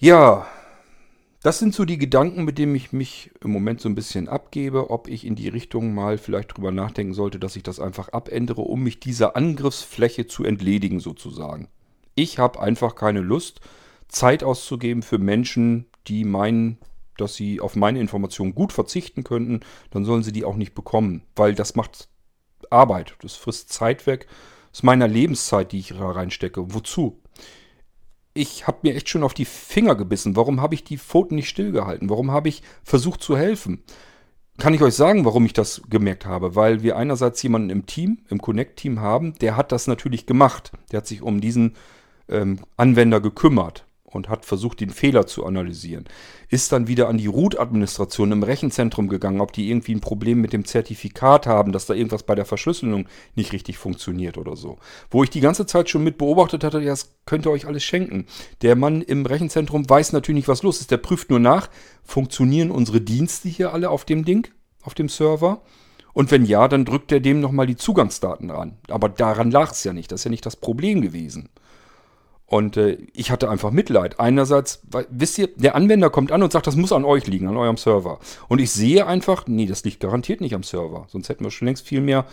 [0.05, 0.47] Ja,
[1.43, 4.91] das sind so die Gedanken, mit denen ich mich im Moment so ein bisschen abgebe,
[4.91, 8.61] ob ich in die Richtung mal vielleicht drüber nachdenken sollte, dass ich das einfach abändere,
[8.61, 11.69] um mich dieser Angriffsfläche zu entledigen sozusagen.
[12.17, 13.63] Ich habe einfach keine Lust,
[14.09, 16.77] Zeit auszugeben für Menschen, die meinen,
[17.17, 21.23] dass sie auf meine Informationen gut verzichten könnten, dann sollen sie die auch nicht bekommen,
[21.35, 22.11] weil das macht
[22.69, 24.27] Arbeit, das frisst Zeit weg,
[24.71, 26.75] das ist meiner Lebenszeit, die ich da reinstecke.
[26.75, 27.23] Wozu?
[28.35, 30.37] Ich habe mir echt schon auf die Finger gebissen.
[30.37, 32.11] Warum habe ich die Pfoten nicht stillgehalten?
[32.11, 33.85] Warum habe ich versucht zu helfen?
[34.59, 36.55] Kann ich euch sagen, warum ich das gemerkt habe?
[36.55, 40.73] Weil wir einerseits jemanden im Team, im Connect-Team haben, der hat das natürlich gemacht.
[40.93, 41.75] Der hat sich um diesen
[42.29, 46.05] ähm, Anwender gekümmert und hat versucht, den Fehler zu analysieren.
[46.49, 50.53] Ist dann wieder an die Root-Administration im Rechenzentrum gegangen, ob die irgendwie ein Problem mit
[50.53, 54.79] dem Zertifikat haben, dass da irgendwas bei der Verschlüsselung nicht richtig funktioniert oder so.
[55.11, 57.83] Wo ich die ganze Zeit schon mit beobachtet hatte, ja, das könnt ihr euch alles
[57.83, 58.27] schenken.
[58.63, 60.91] Der Mann im Rechenzentrum weiß natürlich nicht, was los ist.
[60.91, 61.69] Der prüft nur nach,
[62.03, 64.49] funktionieren unsere Dienste hier alle auf dem Ding,
[64.83, 65.63] auf dem Server?
[66.15, 68.79] Und wenn ja, dann drückt er dem nochmal die Zugangsdaten an.
[68.89, 70.13] Aber daran lag es ja nicht.
[70.13, 71.51] Das ist ja nicht das Problem gewesen.
[72.47, 74.21] Und äh, ich hatte einfach Mitleid.
[74.21, 77.49] Einerseits, weil, wisst ihr, der Anwender kommt an und sagt, das muss an euch liegen,
[77.49, 78.19] an eurem Server.
[78.49, 81.07] Und ich sehe einfach, nee, das liegt garantiert nicht am Server.
[81.09, 82.27] Sonst hätten wir schon längst viel mehr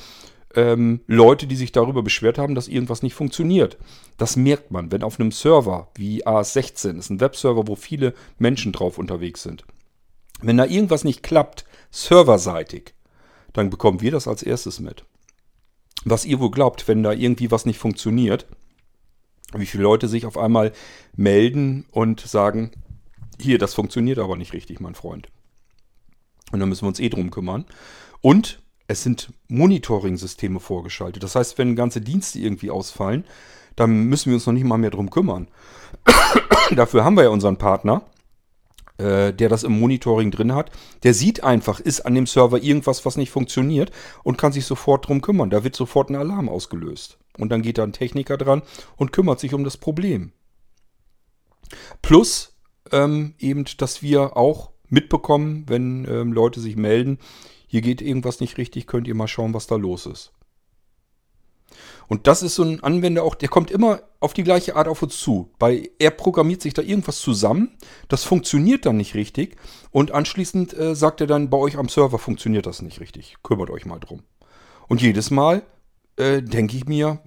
[0.56, 3.78] ähm, Leute, die sich darüber beschwert haben, dass irgendwas nicht funktioniert.
[4.18, 8.72] Das merkt man, wenn auf einem Server wie AS16, ist ein Webserver, wo viele Menschen
[8.72, 9.64] drauf unterwegs sind.
[10.42, 12.94] Wenn da irgendwas nicht klappt, serverseitig,
[13.54, 15.06] dann bekommen wir das als erstes mit.
[16.04, 18.48] Was ihr wohl glaubt, wenn da irgendwie was nicht funktioniert,
[19.56, 20.72] wie viele Leute sich auf einmal
[21.16, 22.72] melden und sagen,
[23.40, 25.28] hier, das funktioniert aber nicht richtig, mein Freund.
[26.52, 27.66] Und dann müssen wir uns eh drum kümmern.
[28.22, 31.24] Und es sind Monitoring-Systeme vorgeschaltet.
[31.24, 33.26] Das heißt, wenn ganze Dienste irgendwie ausfallen,
[33.76, 35.48] dann müssen wir uns noch nicht mal mehr drum kümmern.
[36.76, 38.04] Dafür haben wir ja unseren Partner,
[38.98, 40.72] äh, der das im Monitoring drin hat.
[41.04, 43.92] Der sieht einfach, ist an dem Server irgendwas, was nicht funktioniert
[44.24, 45.50] und kann sich sofort drum kümmern.
[45.50, 47.18] Da wird sofort ein Alarm ausgelöst.
[47.38, 48.62] Und dann geht da ein Techniker dran
[48.98, 50.32] und kümmert sich um das Problem.
[52.02, 52.58] Plus
[52.92, 57.20] ähm, eben, dass wir auch mitbekommen, wenn ähm, Leute sich melden,
[57.68, 60.34] hier geht irgendwas nicht richtig, könnt ihr mal schauen, was da los ist.
[62.10, 65.02] Und das ist so ein Anwender auch, der kommt immer auf die gleiche Art auf
[65.02, 65.52] uns zu.
[65.58, 67.78] Bei, er programmiert sich da irgendwas zusammen,
[68.10, 69.56] das funktioniert dann nicht richtig
[69.92, 73.70] und anschließend äh, sagt er dann, bei euch am Server funktioniert das nicht richtig, kümmert
[73.70, 74.24] euch mal drum.
[74.90, 75.64] Und jedes Mal
[76.22, 77.20] äh, denke ich mir,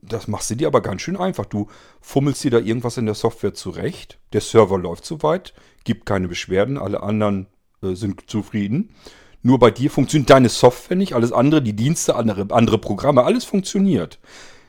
[0.00, 1.46] das machst du dir aber ganz schön einfach.
[1.46, 1.68] Du
[2.00, 4.18] fummelst dir da irgendwas in der Software zurecht.
[4.32, 5.54] Der Server läuft soweit,
[5.84, 7.46] gibt keine Beschwerden, alle anderen
[7.82, 8.94] äh, sind zufrieden.
[9.42, 13.44] Nur bei dir funktioniert deine Software nicht, alles andere, die Dienste, andere, andere Programme, alles
[13.44, 14.18] funktioniert.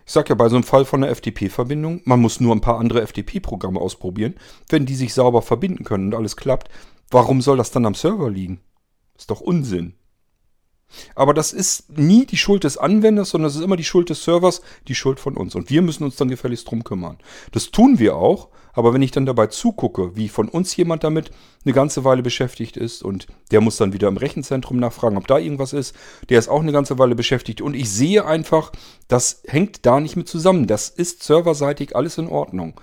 [0.06, 2.78] Ich sag ja bei so einem Fall von einer FTP-Verbindung, man muss nur ein paar
[2.80, 4.36] andere FTP-Programme ausprobieren.
[4.70, 6.70] Wenn die sich sauber verbinden können und alles klappt,
[7.10, 8.60] warum soll das dann am Server liegen?
[9.18, 9.96] Ist doch Unsinn.
[11.16, 14.24] Aber das ist nie die Schuld des Anwenders, sondern es ist immer die Schuld des
[14.24, 15.56] Servers, die Schuld von uns.
[15.56, 17.18] Und wir müssen uns dann gefälligst drum kümmern.
[17.52, 21.32] Das tun wir auch, aber wenn ich dann dabei zugucke, wie von uns jemand damit
[21.64, 25.38] eine ganze Weile beschäftigt ist und der muss dann wieder im Rechenzentrum nachfragen, ob da
[25.38, 25.96] irgendwas ist,
[26.30, 28.74] der ist auch eine ganze Weile beschäftigt und ich sehe einfach,
[29.08, 30.68] das hängt da nicht mit zusammen.
[30.68, 32.80] Das ist serverseitig alles in Ordnung.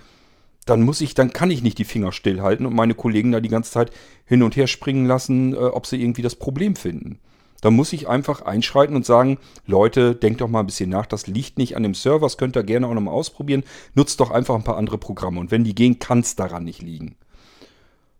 [0.64, 3.48] Dann muss ich, dann kann ich nicht die Finger stillhalten und meine Kollegen da die
[3.48, 3.90] ganze Zeit
[4.24, 7.18] hin und her springen lassen, äh, ob sie irgendwie das Problem finden.
[7.62, 11.26] Da muss ich einfach einschreiten und sagen, Leute, denkt doch mal ein bisschen nach, das
[11.26, 13.62] liegt nicht an dem Server, das könnt ihr gerne auch nochmal ausprobieren.
[13.94, 16.82] Nutzt doch einfach ein paar andere Programme und wenn die gehen, kann es daran nicht
[16.82, 17.16] liegen.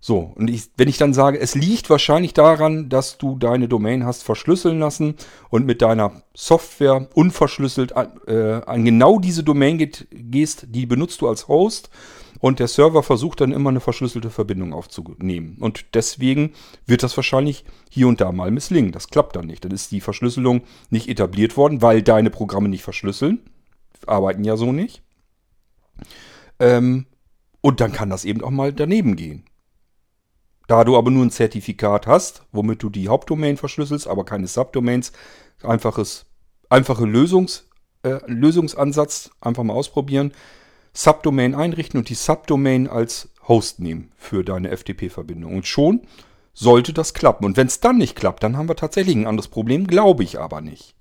[0.05, 4.05] So, und ich, wenn ich dann sage, es liegt wahrscheinlich daran, dass du deine Domain
[4.05, 5.15] hast verschlüsseln lassen
[5.49, 11.21] und mit deiner Software unverschlüsselt an, äh, an genau diese Domain geht, gehst, die benutzt
[11.21, 11.91] du als Host
[12.43, 15.59] und der Server versucht dann immer eine verschlüsselte Verbindung aufzunehmen.
[15.61, 16.55] Und deswegen
[16.87, 18.91] wird das wahrscheinlich hier und da mal misslingen.
[18.91, 19.65] Das klappt dann nicht.
[19.65, 23.39] Dann ist die Verschlüsselung nicht etabliert worden, weil deine Programme nicht verschlüsseln.
[24.09, 25.05] Arbeiten ja so nicht.
[26.59, 27.07] Ähm,
[27.61, 29.45] und dann kann das eben auch mal daneben gehen.
[30.67, 35.13] Da du aber nur ein Zertifikat hast, womit du die Hauptdomain verschlüsselst, aber keine Subdomains,
[35.63, 36.27] einfaches,
[36.69, 37.69] einfache Lösungs,
[38.03, 40.33] äh, Lösungsansatz, einfach mal ausprobieren.
[40.93, 45.55] Subdomain einrichten und die Subdomain als Host nehmen für deine FTP-Verbindung.
[45.55, 46.03] Und schon
[46.53, 47.45] sollte das klappen.
[47.45, 50.39] Und wenn es dann nicht klappt, dann haben wir tatsächlich ein anderes Problem, glaube ich
[50.39, 50.95] aber nicht.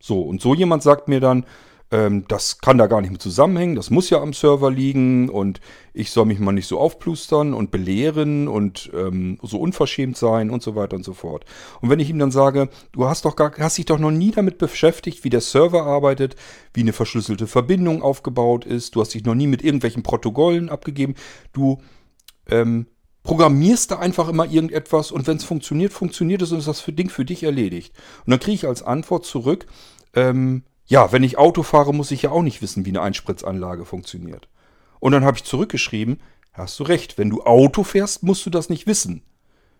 [0.00, 1.44] So, und so jemand sagt mir dann,
[1.90, 5.60] ähm, das kann da gar nicht mit zusammenhängen, das muss ja am Server liegen und
[5.92, 10.62] ich soll mich mal nicht so aufplustern und belehren und ähm, so unverschämt sein und
[10.62, 11.44] so weiter und so fort.
[11.80, 14.30] Und wenn ich ihm dann sage, du hast doch gar, hast dich doch noch nie
[14.30, 16.36] damit beschäftigt, wie der Server arbeitet,
[16.72, 21.14] wie eine verschlüsselte Verbindung aufgebaut ist, du hast dich noch nie mit irgendwelchen Protokollen abgegeben,
[21.52, 21.78] du
[22.48, 22.86] ähm,
[23.24, 26.92] programmierst da einfach immer irgendetwas und wenn es funktioniert, funktioniert es und ist das für
[26.92, 27.94] Ding für dich erledigt.
[28.24, 29.66] Und dann kriege ich als Antwort zurück,
[30.14, 33.84] ähm, ja, wenn ich Auto fahre, muss ich ja auch nicht wissen, wie eine Einspritzanlage
[33.84, 34.48] funktioniert.
[34.98, 36.20] Und dann habe ich zurückgeschrieben,
[36.52, 39.22] hast du recht, wenn du Auto fährst, musst du das nicht wissen.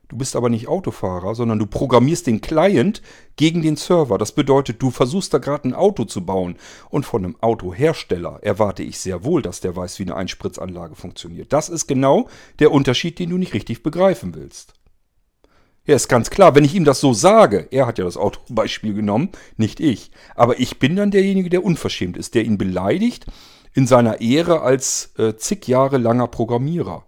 [0.07, 3.03] Du bist aber nicht Autofahrer, sondern du programmierst den Client
[3.35, 4.19] gegen den Server.
[4.19, 6.57] Das bedeutet, du versuchst da gerade ein Auto zu bauen.
[6.91, 11.53] Und von einem Autohersteller erwarte ich sehr wohl, dass der weiß, wie eine Einspritzanlage funktioniert.
[11.53, 12.29] Das ist genau
[12.61, 14.80] der Unterschied, den du nicht richtig begreifen willst.
[15.91, 18.95] Ja, ist ganz klar, wenn ich ihm das so sage, er hat ja das Autobeispiel
[18.95, 20.13] genommen, nicht ich.
[20.37, 23.27] Aber ich bin dann derjenige, der unverschämt ist, der ihn beleidigt
[23.75, 27.07] in seiner Ehre als äh, zig Jahre langer Programmierer.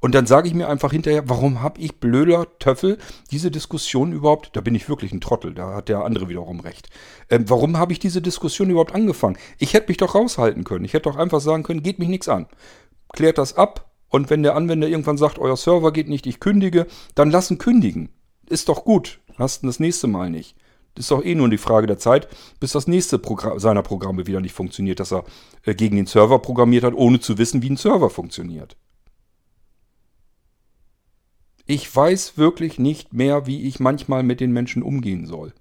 [0.00, 2.98] Und dann sage ich mir einfach hinterher, warum habe ich blöder Töffel
[3.30, 6.90] diese Diskussion überhaupt, da bin ich wirklich ein Trottel, da hat der andere wiederum recht.
[7.30, 9.38] Ähm, warum habe ich diese Diskussion überhaupt angefangen?
[9.58, 10.84] Ich hätte mich doch raushalten können.
[10.84, 12.48] Ich hätte doch einfach sagen können, geht mich nichts an.
[13.14, 16.86] Klärt das ab, und wenn der Anwender irgendwann sagt, euer Server geht nicht, ich kündige,
[17.16, 18.10] dann lassen kündigen.
[18.48, 19.18] Ist doch gut.
[19.38, 20.54] Hast du das nächste Mal nicht.
[20.96, 22.28] Ist doch eh nur die Frage der Zeit,
[22.60, 25.24] bis das nächste Programm, seiner Programme wieder nicht funktioniert, dass er
[25.64, 28.76] äh, gegen den Server programmiert hat, ohne zu wissen, wie ein Server funktioniert.
[31.66, 35.54] Ich weiß wirklich nicht mehr, wie ich manchmal mit den Menschen umgehen soll.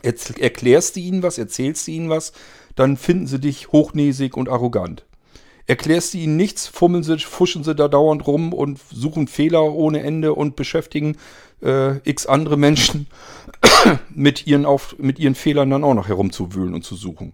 [0.00, 2.32] Erklärst du ihnen was, erzählst du ihnen was,
[2.74, 5.04] dann finden sie dich hochnäsig und arrogant.
[5.66, 10.02] Erklärst du ihnen nichts, fummeln sie, fuschen sie da dauernd rum und suchen Fehler ohne
[10.02, 11.16] Ende und beschäftigen
[11.62, 13.06] äh, x andere Menschen
[14.10, 17.32] mit ihren, auf, mit ihren Fehlern dann auch noch herumzuwühlen und zu suchen.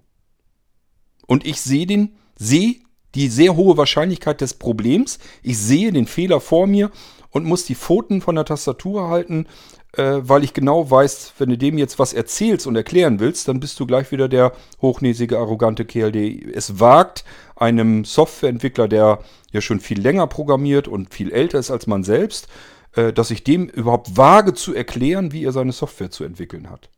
[1.26, 2.76] Und ich sehe den, sehe
[3.16, 6.90] die sehr hohe Wahrscheinlichkeit des Problems, ich sehe den Fehler vor mir
[7.30, 9.46] und muss die Pfoten von der Tastatur halten,
[9.96, 13.60] äh, weil ich genau weiß, wenn du dem jetzt was erzählst und erklären willst, dann
[13.60, 17.24] bist du gleich wieder der hochnäsige, arrogante Kerl, der es wagt,
[17.56, 19.20] einem Softwareentwickler, der
[19.52, 22.48] ja schon viel länger programmiert und viel älter ist als man selbst,
[22.94, 26.88] äh, dass ich dem überhaupt wage zu erklären, wie er seine Software zu entwickeln hat.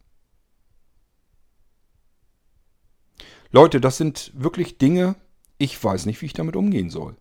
[3.50, 5.14] Leute, das sind wirklich Dinge,
[5.58, 7.16] ich weiß nicht, wie ich damit umgehen soll.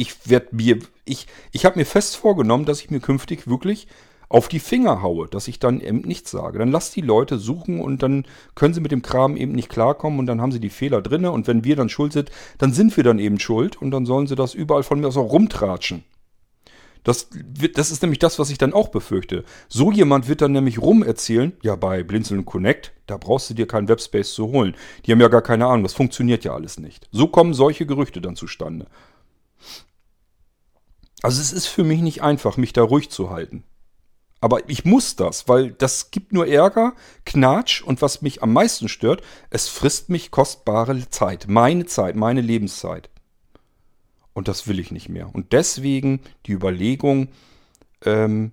[0.00, 3.86] Ich werde mir, ich, ich habe mir fest vorgenommen, dass ich mir künftig wirklich
[4.30, 6.58] auf die Finger haue, dass ich dann eben nichts sage.
[6.58, 10.18] Dann lass die Leute suchen und dann können sie mit dem Kram eben nicht klarkommen
[10.18, 12.96] und dann haben sie die Fehler drin und wenn wir dann schuld sind, dann sind
[12.96, 16.02] wir dann eben schuld und dann sollen sie das überall von mir aus auch rumtratschen.
[17.04, 19.44] Das, wird, das ist nämlich das, was ich dann auch befürchte.
[19.68, 23.66] So jemand wird dann nämlich rum erzählen, ja, bei Blinzeln Connect, da brauchst du dir
[23.66, 24.74] keinen Webspace zu holen.
[25.04, 27.06] Die haben ja gar keine Ahnung, das funktioniert ja alles nicht.
[27.12, 28.86] So kommen solche Gerüchte dann zustande.
[31.22, 33.64] Also es ist für mich nicht einfach, mich da ruhig zu halten.
[34.40, 36.94] Aber ich muss das, weil das gibt nur Ärger,
[37.26, 42.40] Knatsch und was mich am meisten stört, es frisst mich kostbare Zeit, meine Zeit, meine
[42.40, 43.10] Lebenszeit.
[44.32, 45.34] Und das will ich nicht mehr.
[45.34, 47.28] Und deswegen die Überlegung,
[48.02, 48.52] ähm,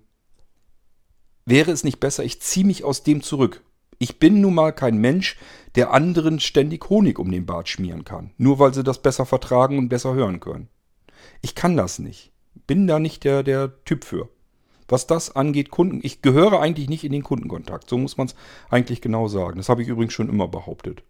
[1.46, 3.64] wäre es nicht besser, ich ziehe mich aus dem zurück.
[4.00, 5.38] Ich bin nun mal kein Mensch,
[5.76, 9.78] der anderen ständig Honig um den Bart schmieren kann, nur weil sie das besser vertragen
[9.78, 10.68] und besser hören können.
[11.42, 12.32] Ich kann das nicht.
[12.68, 14.30] Bin da nicht der, der Typ für
[14.88, 17.90] was das angeht, Kunden, ich gehöre eigentlich nicht in den Kundenkontakt.
[17.90, 18.36] So muss man es
[18.70, 19.58] eigentlich genau sagen.
[19.58, 21.04] Das habe ich übrigens schon immer behauptet.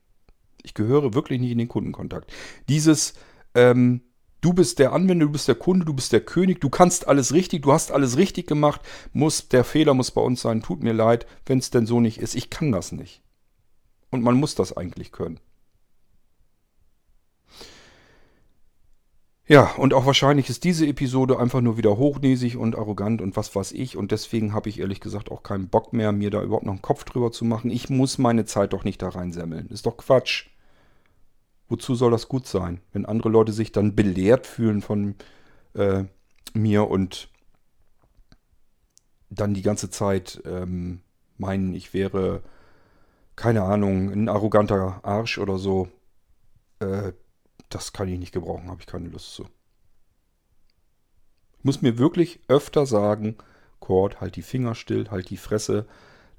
[0.63, 2.31] Ich gehöre wirklich nicht in den Kundenkontakt.
[2.67, 3.13] Dieses,
[3.53, 4.01] ähm,
[4.41, 7.33] du bist der Anwender, du bist der Kunde, du bist der König, du kannst alles
[7.33, 8.81] richtig, du hast alles richtig gemacht,
[9.13, 12.17] muss, der Fehler muss bei uns sein, tut mir leid, wenn es denn so nicht
[12.17, 12.35] ist.
[12.35, 13.21] Ich kann das nicht.
[14.09, 15.39] Und man muss das eigentlich können.
[19.49, 23.55] Ja, und auch wahrscheinlich ist diese Episode einfach nur wieder hochnäsig und arrogant und was
[23.55, 23.95] weiß ich.
[23.95, 26.81] Und deswegen habe ich ehrlich gesagt auch keinen Bock mehr, mir da überhaupt noch einen
[26.81, 27.71] Kopf drüber zu machen.
[27.71, 29.69] Ich muss meine Zeit doch nicht da reinsemmeln.
[29.69, 30.47] Ist doch Quatsch.
[31.69, 32.81] Wozu soll das gut sein?
[32.91, 35.15] Wenn andere Leute sich dann belehrt fühlen von
[35.75, 36.03] äh,
[36.53, 37.29] mir und
[39.29, 40.99] dann die ganze Zeit ähm,
[41.37, 42.43] meinen, ich wäre,
[43.37, 45.87] keine Ahnung, ein arroganter Arsch oder so.
[46.79, 47.13] Äh,
[47.69, 49.45] das kann ich nicht gebrauchen, habe ich keine Lust zu.
[51.57, 53.35] Ich muss mir wirklich öfter sagen,
[53.79, 55.85] Cord, halt die Finger still, halt die Fresse,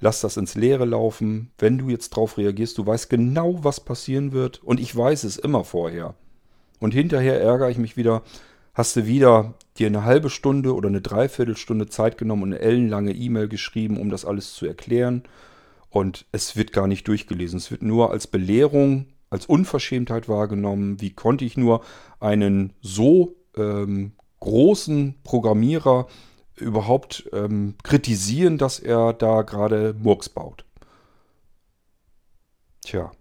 [0.01, 1.51] lass das ins Leere laufen.
[1.59, 4.63] Wenn du jetzt drauf reagierst, du weißt genau, was passieren wird.
[4.63, 6.15] Und ich weiß es immer vorher.
[6.81, 8.23] Und hinterher ärgere ich mich wieder,
[8.75, 13.13] hast du wieder dir eine halbe Stunde oder eine Dreiviertelstunde Zeit genommen und eine ellenlange
[13.13, 15.25] E-Mail geschrieben, um das alles zu erklären.
[15.91, 17.59] Und es wird gar nicht durchgelesen.
[17.59, 21.01] Es wird nur als Belehrung als Unverschämtheit wahrgenommen.
[21.01, 21.83] Wie konnte ich nur
[22.21, 26.07] einen so ähm, großen Programmierer
[26.57, 30.65] überhaupt ähm, kritisieren, dass er da gerade Murks baut?
[32.83, 33.13] Tja.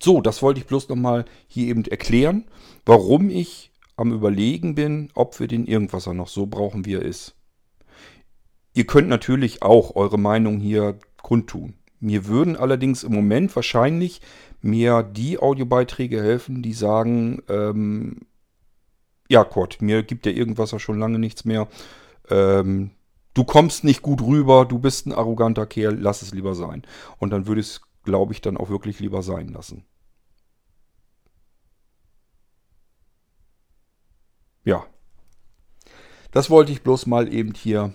[0.00, 2.44] So, das wollte ich bloß nochmal hier eben erklären,
[2.84, 7.34] warum ich am Überlegen bin, ob wir den Irgendwasser noch so brauchen, wie er ist.
[8.74, 11.74] Ihr könnt natürlich auch eure Meinung hier kundtun.
[12.04, 14.20] Mir würden allerdings im Moment wahrscheinlich
[14.60, 18.26] mir die Audiobeiträge helfen, die sagen, ähm,
[19.30, 21.66] ja Kurt, mir gibt der irgendwas ja schon lange nichts mehr.
[22.28, 22.90] Ähm,
[23.32, 26.82] du kommst nicht gut rüber, du bist ein arroganter Kerl, lass es lieber sein.
[27.18, 29.86] Und dann würde es, glaube ich, dann auch wirklich lieber sein lassen.
[34.62, 34.84] Ja.
[36.32, 37.94] Das wollte ich bloß mal eben hier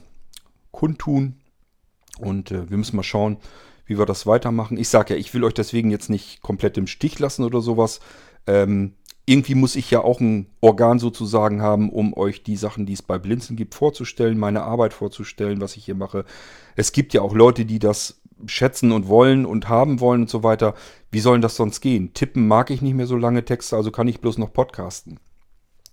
[0.72, 1.40] kundtun.
[2.18, 3.38] Und äh, wir müssen mal schauen,
[3.90, 4.78] wie wir das weitermachen.
[4.78, 8.00] Ich sage ja, ich will euch deswegen jetzt nicht komplett im Stich lassen oder sowas.
[8.48, 8.94] Ähm,
[9.26, 13.02] irgendwie muss ich ja auch ein Organ sozusagen haben, um euch die Sachen, die es
[13.02, 16.26] bei Blinzen gibt, vorzustellen, meine Arbeit vorzustellen, was ich hier mache.
[16.76, 20.44] Es gibt ja auch Leute, die das schätzen und wollen und haben wollen und so
[20.44, 20.74] weiter.
[21.12, 22.14] Wie sollen das sonst gehen?
[22.14, 25.20] Tippen mag ich nicht mehr so lange Texte, also kann ich bloß noch podcasten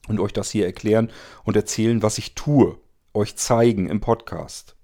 [0.09, 1.11] und euch das hier erklären
[1.45, 2.79] und erzählen, was ich tue,
[3.15, 4.77] euch zeigen im Podcast.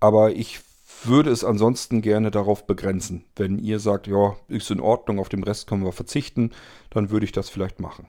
[0.00, 0.60] Aber ich
[1.06, 3.24] würde es ansonsten gerne darauf begrenzen.
[3.36, 6.50] Wenn ihr sagt, ja, ist in Ordnung, auf den Rest können wir verzichten,
[6.90, 8.08] dann würde ich das vielleicht machen.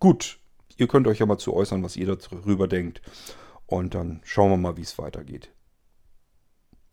[0.00, 0.38] Gut,
[0.76, 3.00] ihr könnt euch ja mal zu äußern, was ihr darüber denkt.
[3.66, 5.50] Und dann schauen wir mal, wie es weitergeht.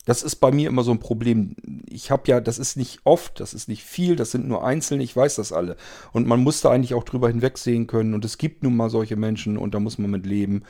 [0.06, 1.56] Das ist bei mir immer so ein Problem.
[1.88, 5.04] Ich habe ja, das ist nicht oft, das ist nicht viel, das sind nur Einzelne,
[5.04, 5.78] ich weiß das alle.
[6.12, 8.14] Und man muss da eigentlich auch drüber hinwegsehen können.
[8.16, 10.64] Und es gibt nun mal solche Menschen und da muss man mit leben.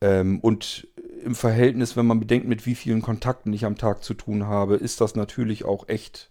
[0.00, 0.86] Ähm, und
[1.24, 4.76] im Verhältnis, wenn man bedenkt, mit wie vielen Kontakten ich am Tag zu tun habe,
[4.76, 6.30] ist das natürlich auch echt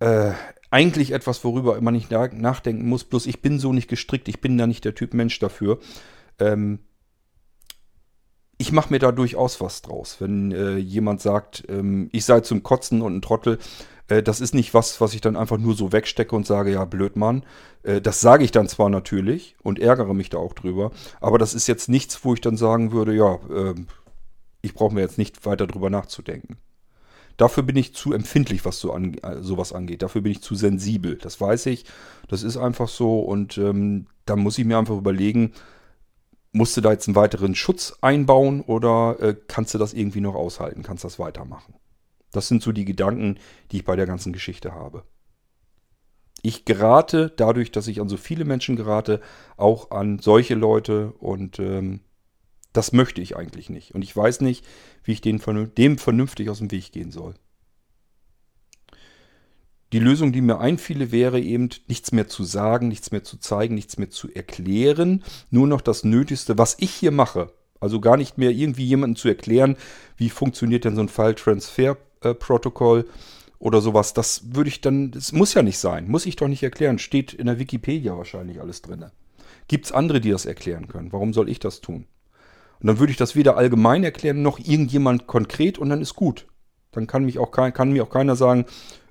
[0.00, 0.32] äh,
[0.70, 3.04] eigentlich etwas, worüber man nicht nachdenken muss.
[3.04, 5.78] Bloß ich bin so nicht gestrickt, ich bin da nicht der Typ Mensch dafür.
[6.38, 6.80] Ähm,
[8.58, 10.16] ich mache mir da durchaus was draus.
[10.20, 13.58] Wenn äh, jemand sagt, ähm, ich sei zum Kotzen und ein Trottel,
[14.08, 16.84] äh, das ist nicht was, was ich dann einfach nur so wegstecke und sage, ja,
[16.84, 17.44] blöd Mann.
[17.82, 20.90] Äh, das sage ich dann zwar natürlich und ärgere mich da auch drüber,
[21.20, 23.86] aber das ist jetzt nichts, wo ich dann sagen würde, ja, ähm,
[24.62, 26.56] ich brauche mir jetzt nicht weiter drüber nachzudenken.
[27.36, 30.02] Dafür bin ich zu empfindlich, was so an, äh, sowas angeht.
[30.02, 31.16] Dafür bin ich zu sensibel.
[31.16, 31.84] Das weiß ich.
[32.28, 33.20] Das ist einfach so.
[33.20, 35.52] Und ähm, da muss ich mir einfach überlegen,
[36.52, 40.34] musst du da jetzt einen weiteren Schutz einbauen oder äh, kannst du das irgendwie noch
[40.34, 40.82] aushalten?
[40.82, 41.74] Kannst das weitermachen?
[42.32, 43.38] Das sind so die Gedanken,
[43.70, 45.04] die ich bei der ganzen Geschichte habe.
[46.42, 49.20] Ich gerate dadurch, dass ich an so viele Menschen gerate,
[49.56, 52.00] auch an solche Leute und ähm,
[52.72, 53.94] das möchte ich eigentlich nicht.
[53.94, 54.64] Und ich weiß nicht,
[55.02, 57.34] wie ich dem vernünftig aus dem Weg gehen soll.
[59.92, 63.74] Die Lösung, die mir einfiele, wäre eben nichts mehr zu sagen, nichts mehr zu zeigen,
[63.74, 65.24] nichts mehr zu erklären.
[65.50, 67.52] Nur noch das Nötigste, was ich hier mache.
[67.80, 69.76] Also gar nicht mehr irgendwie jemandem zu erklären,
[70.16, 71.08] wie funktioniert denn so ein
[72.34, 73.06] File-Transfer-Protokoll
[73.58, 74.14] oder sowas.
[74.14, 76.08] Das würde ich dann, das muss ja nicht sein.
[76.08, 76.98] Muss ich doch nicht erklären.
[76.98, 79.04] Steht in der Wikipedia wahrscheinlich alles drin.
[79.68, 81.12] Gibt es andere, die das erklären können?
[81.12, 82.06] Warum soll ich das tun?
[82.80, 86.46] Und dann würde ich das weder allgemein erklären, noch irgendjemand konkret und dann ist gut.
[86.92, 88.66] Dann kann, mich auch, kann mir auch keiner sagen,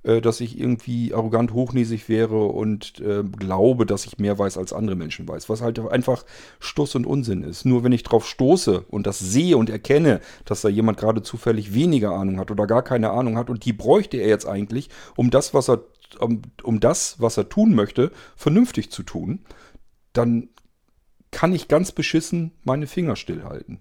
[0.06, 4.72] äh, dass ich irgendwie arrogant hochnäsig wäre und äh, glaube, dass ich mehr weiß als
[4.72, 5.50] andere Menschen weiß.
[5.50, 6.26] Was halt einfach
[6.60, 7.66] Stoß und Unsinn ist.
[7.66, 11.74] Nur wenn ich drauf stoße und das sehe und erkenne, dass da jemand gerade zufällig
[11.74, 15.32] weniger Ahnung hat oder gar keine Ahnung hat und die bräuchte er jetzt eigentlich, um
[15.32, 15.82] das, was er,
[16.20, 19.40] um, um das, was er tun möchte, vernünftig zu tun,
[20.14, 20.50] dann
[21.32, 23.80] kann ich ganz beschissen meine Finger stillhalten.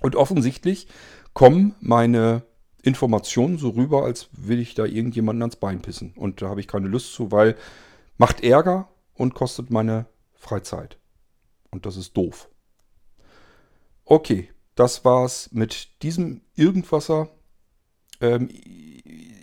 [0.00, 0.86] Und offensichtlich
[1.34, 2.42] kommen meine
[2.82, 6.12] Informationen so rüber, als will ich da irgendjemanden ans Bein pissen.
[6.16, 7.56] Und da habe ich keine Lust zu, weil
[8.18, 10.98] macht Ärger und kostet meine Freizeit.
[11.70, 12.48] Und das ist doof.
[14.04, 17.28] Okay, das war's mit diesem Irgendwasser.
[18.20, 18.48] Ähm,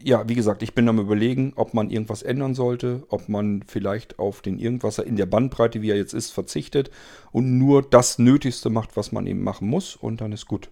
[0.03, 4.19] ja, wie gesagt, ich bin am überlegen, ob man irgendwas ändern sollte, ob man vielleicht
[4.19, 6.91] auf den Irgendwasser in der Bandbreite, wie er jetzt ist, verzichtet
[7.31, 10.69] und nur das Nötigste macht, was man eben machen muss und dann ist gut.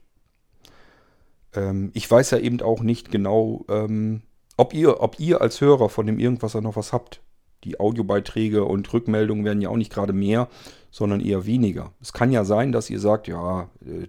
[1.55, 4.21] Ähm, ich weiß ja eben auch nicht genau, ähm,
[4.57, 7.21] ob, ihr, ob ihr als Hörer von dem Irgendwasser noch was habt.
[7.63, 10.49] Die Audiobeiträge und Rückmeldungen werden ja auch nicht gerade mehr,
[10.91, 11.93] sondern eher weniger.
[12.01, 14.07] Es kann ja sein, dass ihr sagt, ja, äh,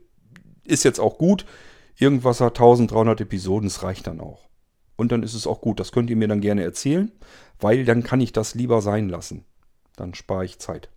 [0.65, 1.47] ist jetzt auch gut,
[1.99, 4.47] Irgendwasser 1300 Episoden, es reicht dann auch.
[4.97, 5.81] Und dann ist es auch gut.
[5.81, 7.11] Das könnt ihr mir dann gerne erzählen,
[7.59, 9.45] weil dann kann ich das lieber sein lassen.
[9.97, 10.91] Dann spare ich Zeit.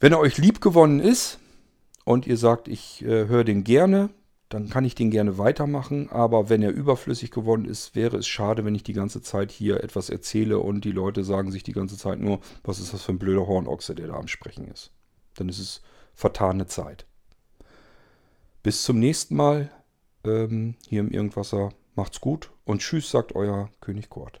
[0.00, 1.38] Wenn er euch lieb gewonnen ist
[2.08, 4.08] und ihr sagt, ich äh, höre den gerne,
[4.48, 6.08] dann kann ich den gerne weitermachen.
[6.08, 9.84] Aber wenn er überflüssig geworden ist, wäre es schade, wenn ich die ganze Zeit hier
[9.84, 13.12] etwas erzähle und die Leute sagen sich die ganze Zeit nur, was ist das für
[13.12, 14.90] ein blöder Hornochse, der da am Sprechen ist.
[15.34, 15.82] Dann ist es
[16.14, 17.04] vertane Zeit.
[18.62, 19.70] Bis zum nächsten Mal
[20.24, 21.74] ähm, hier im Irgendwasser.
[21.94, 24.40] Macht's gut und tschüss, sagt euer König Kurt.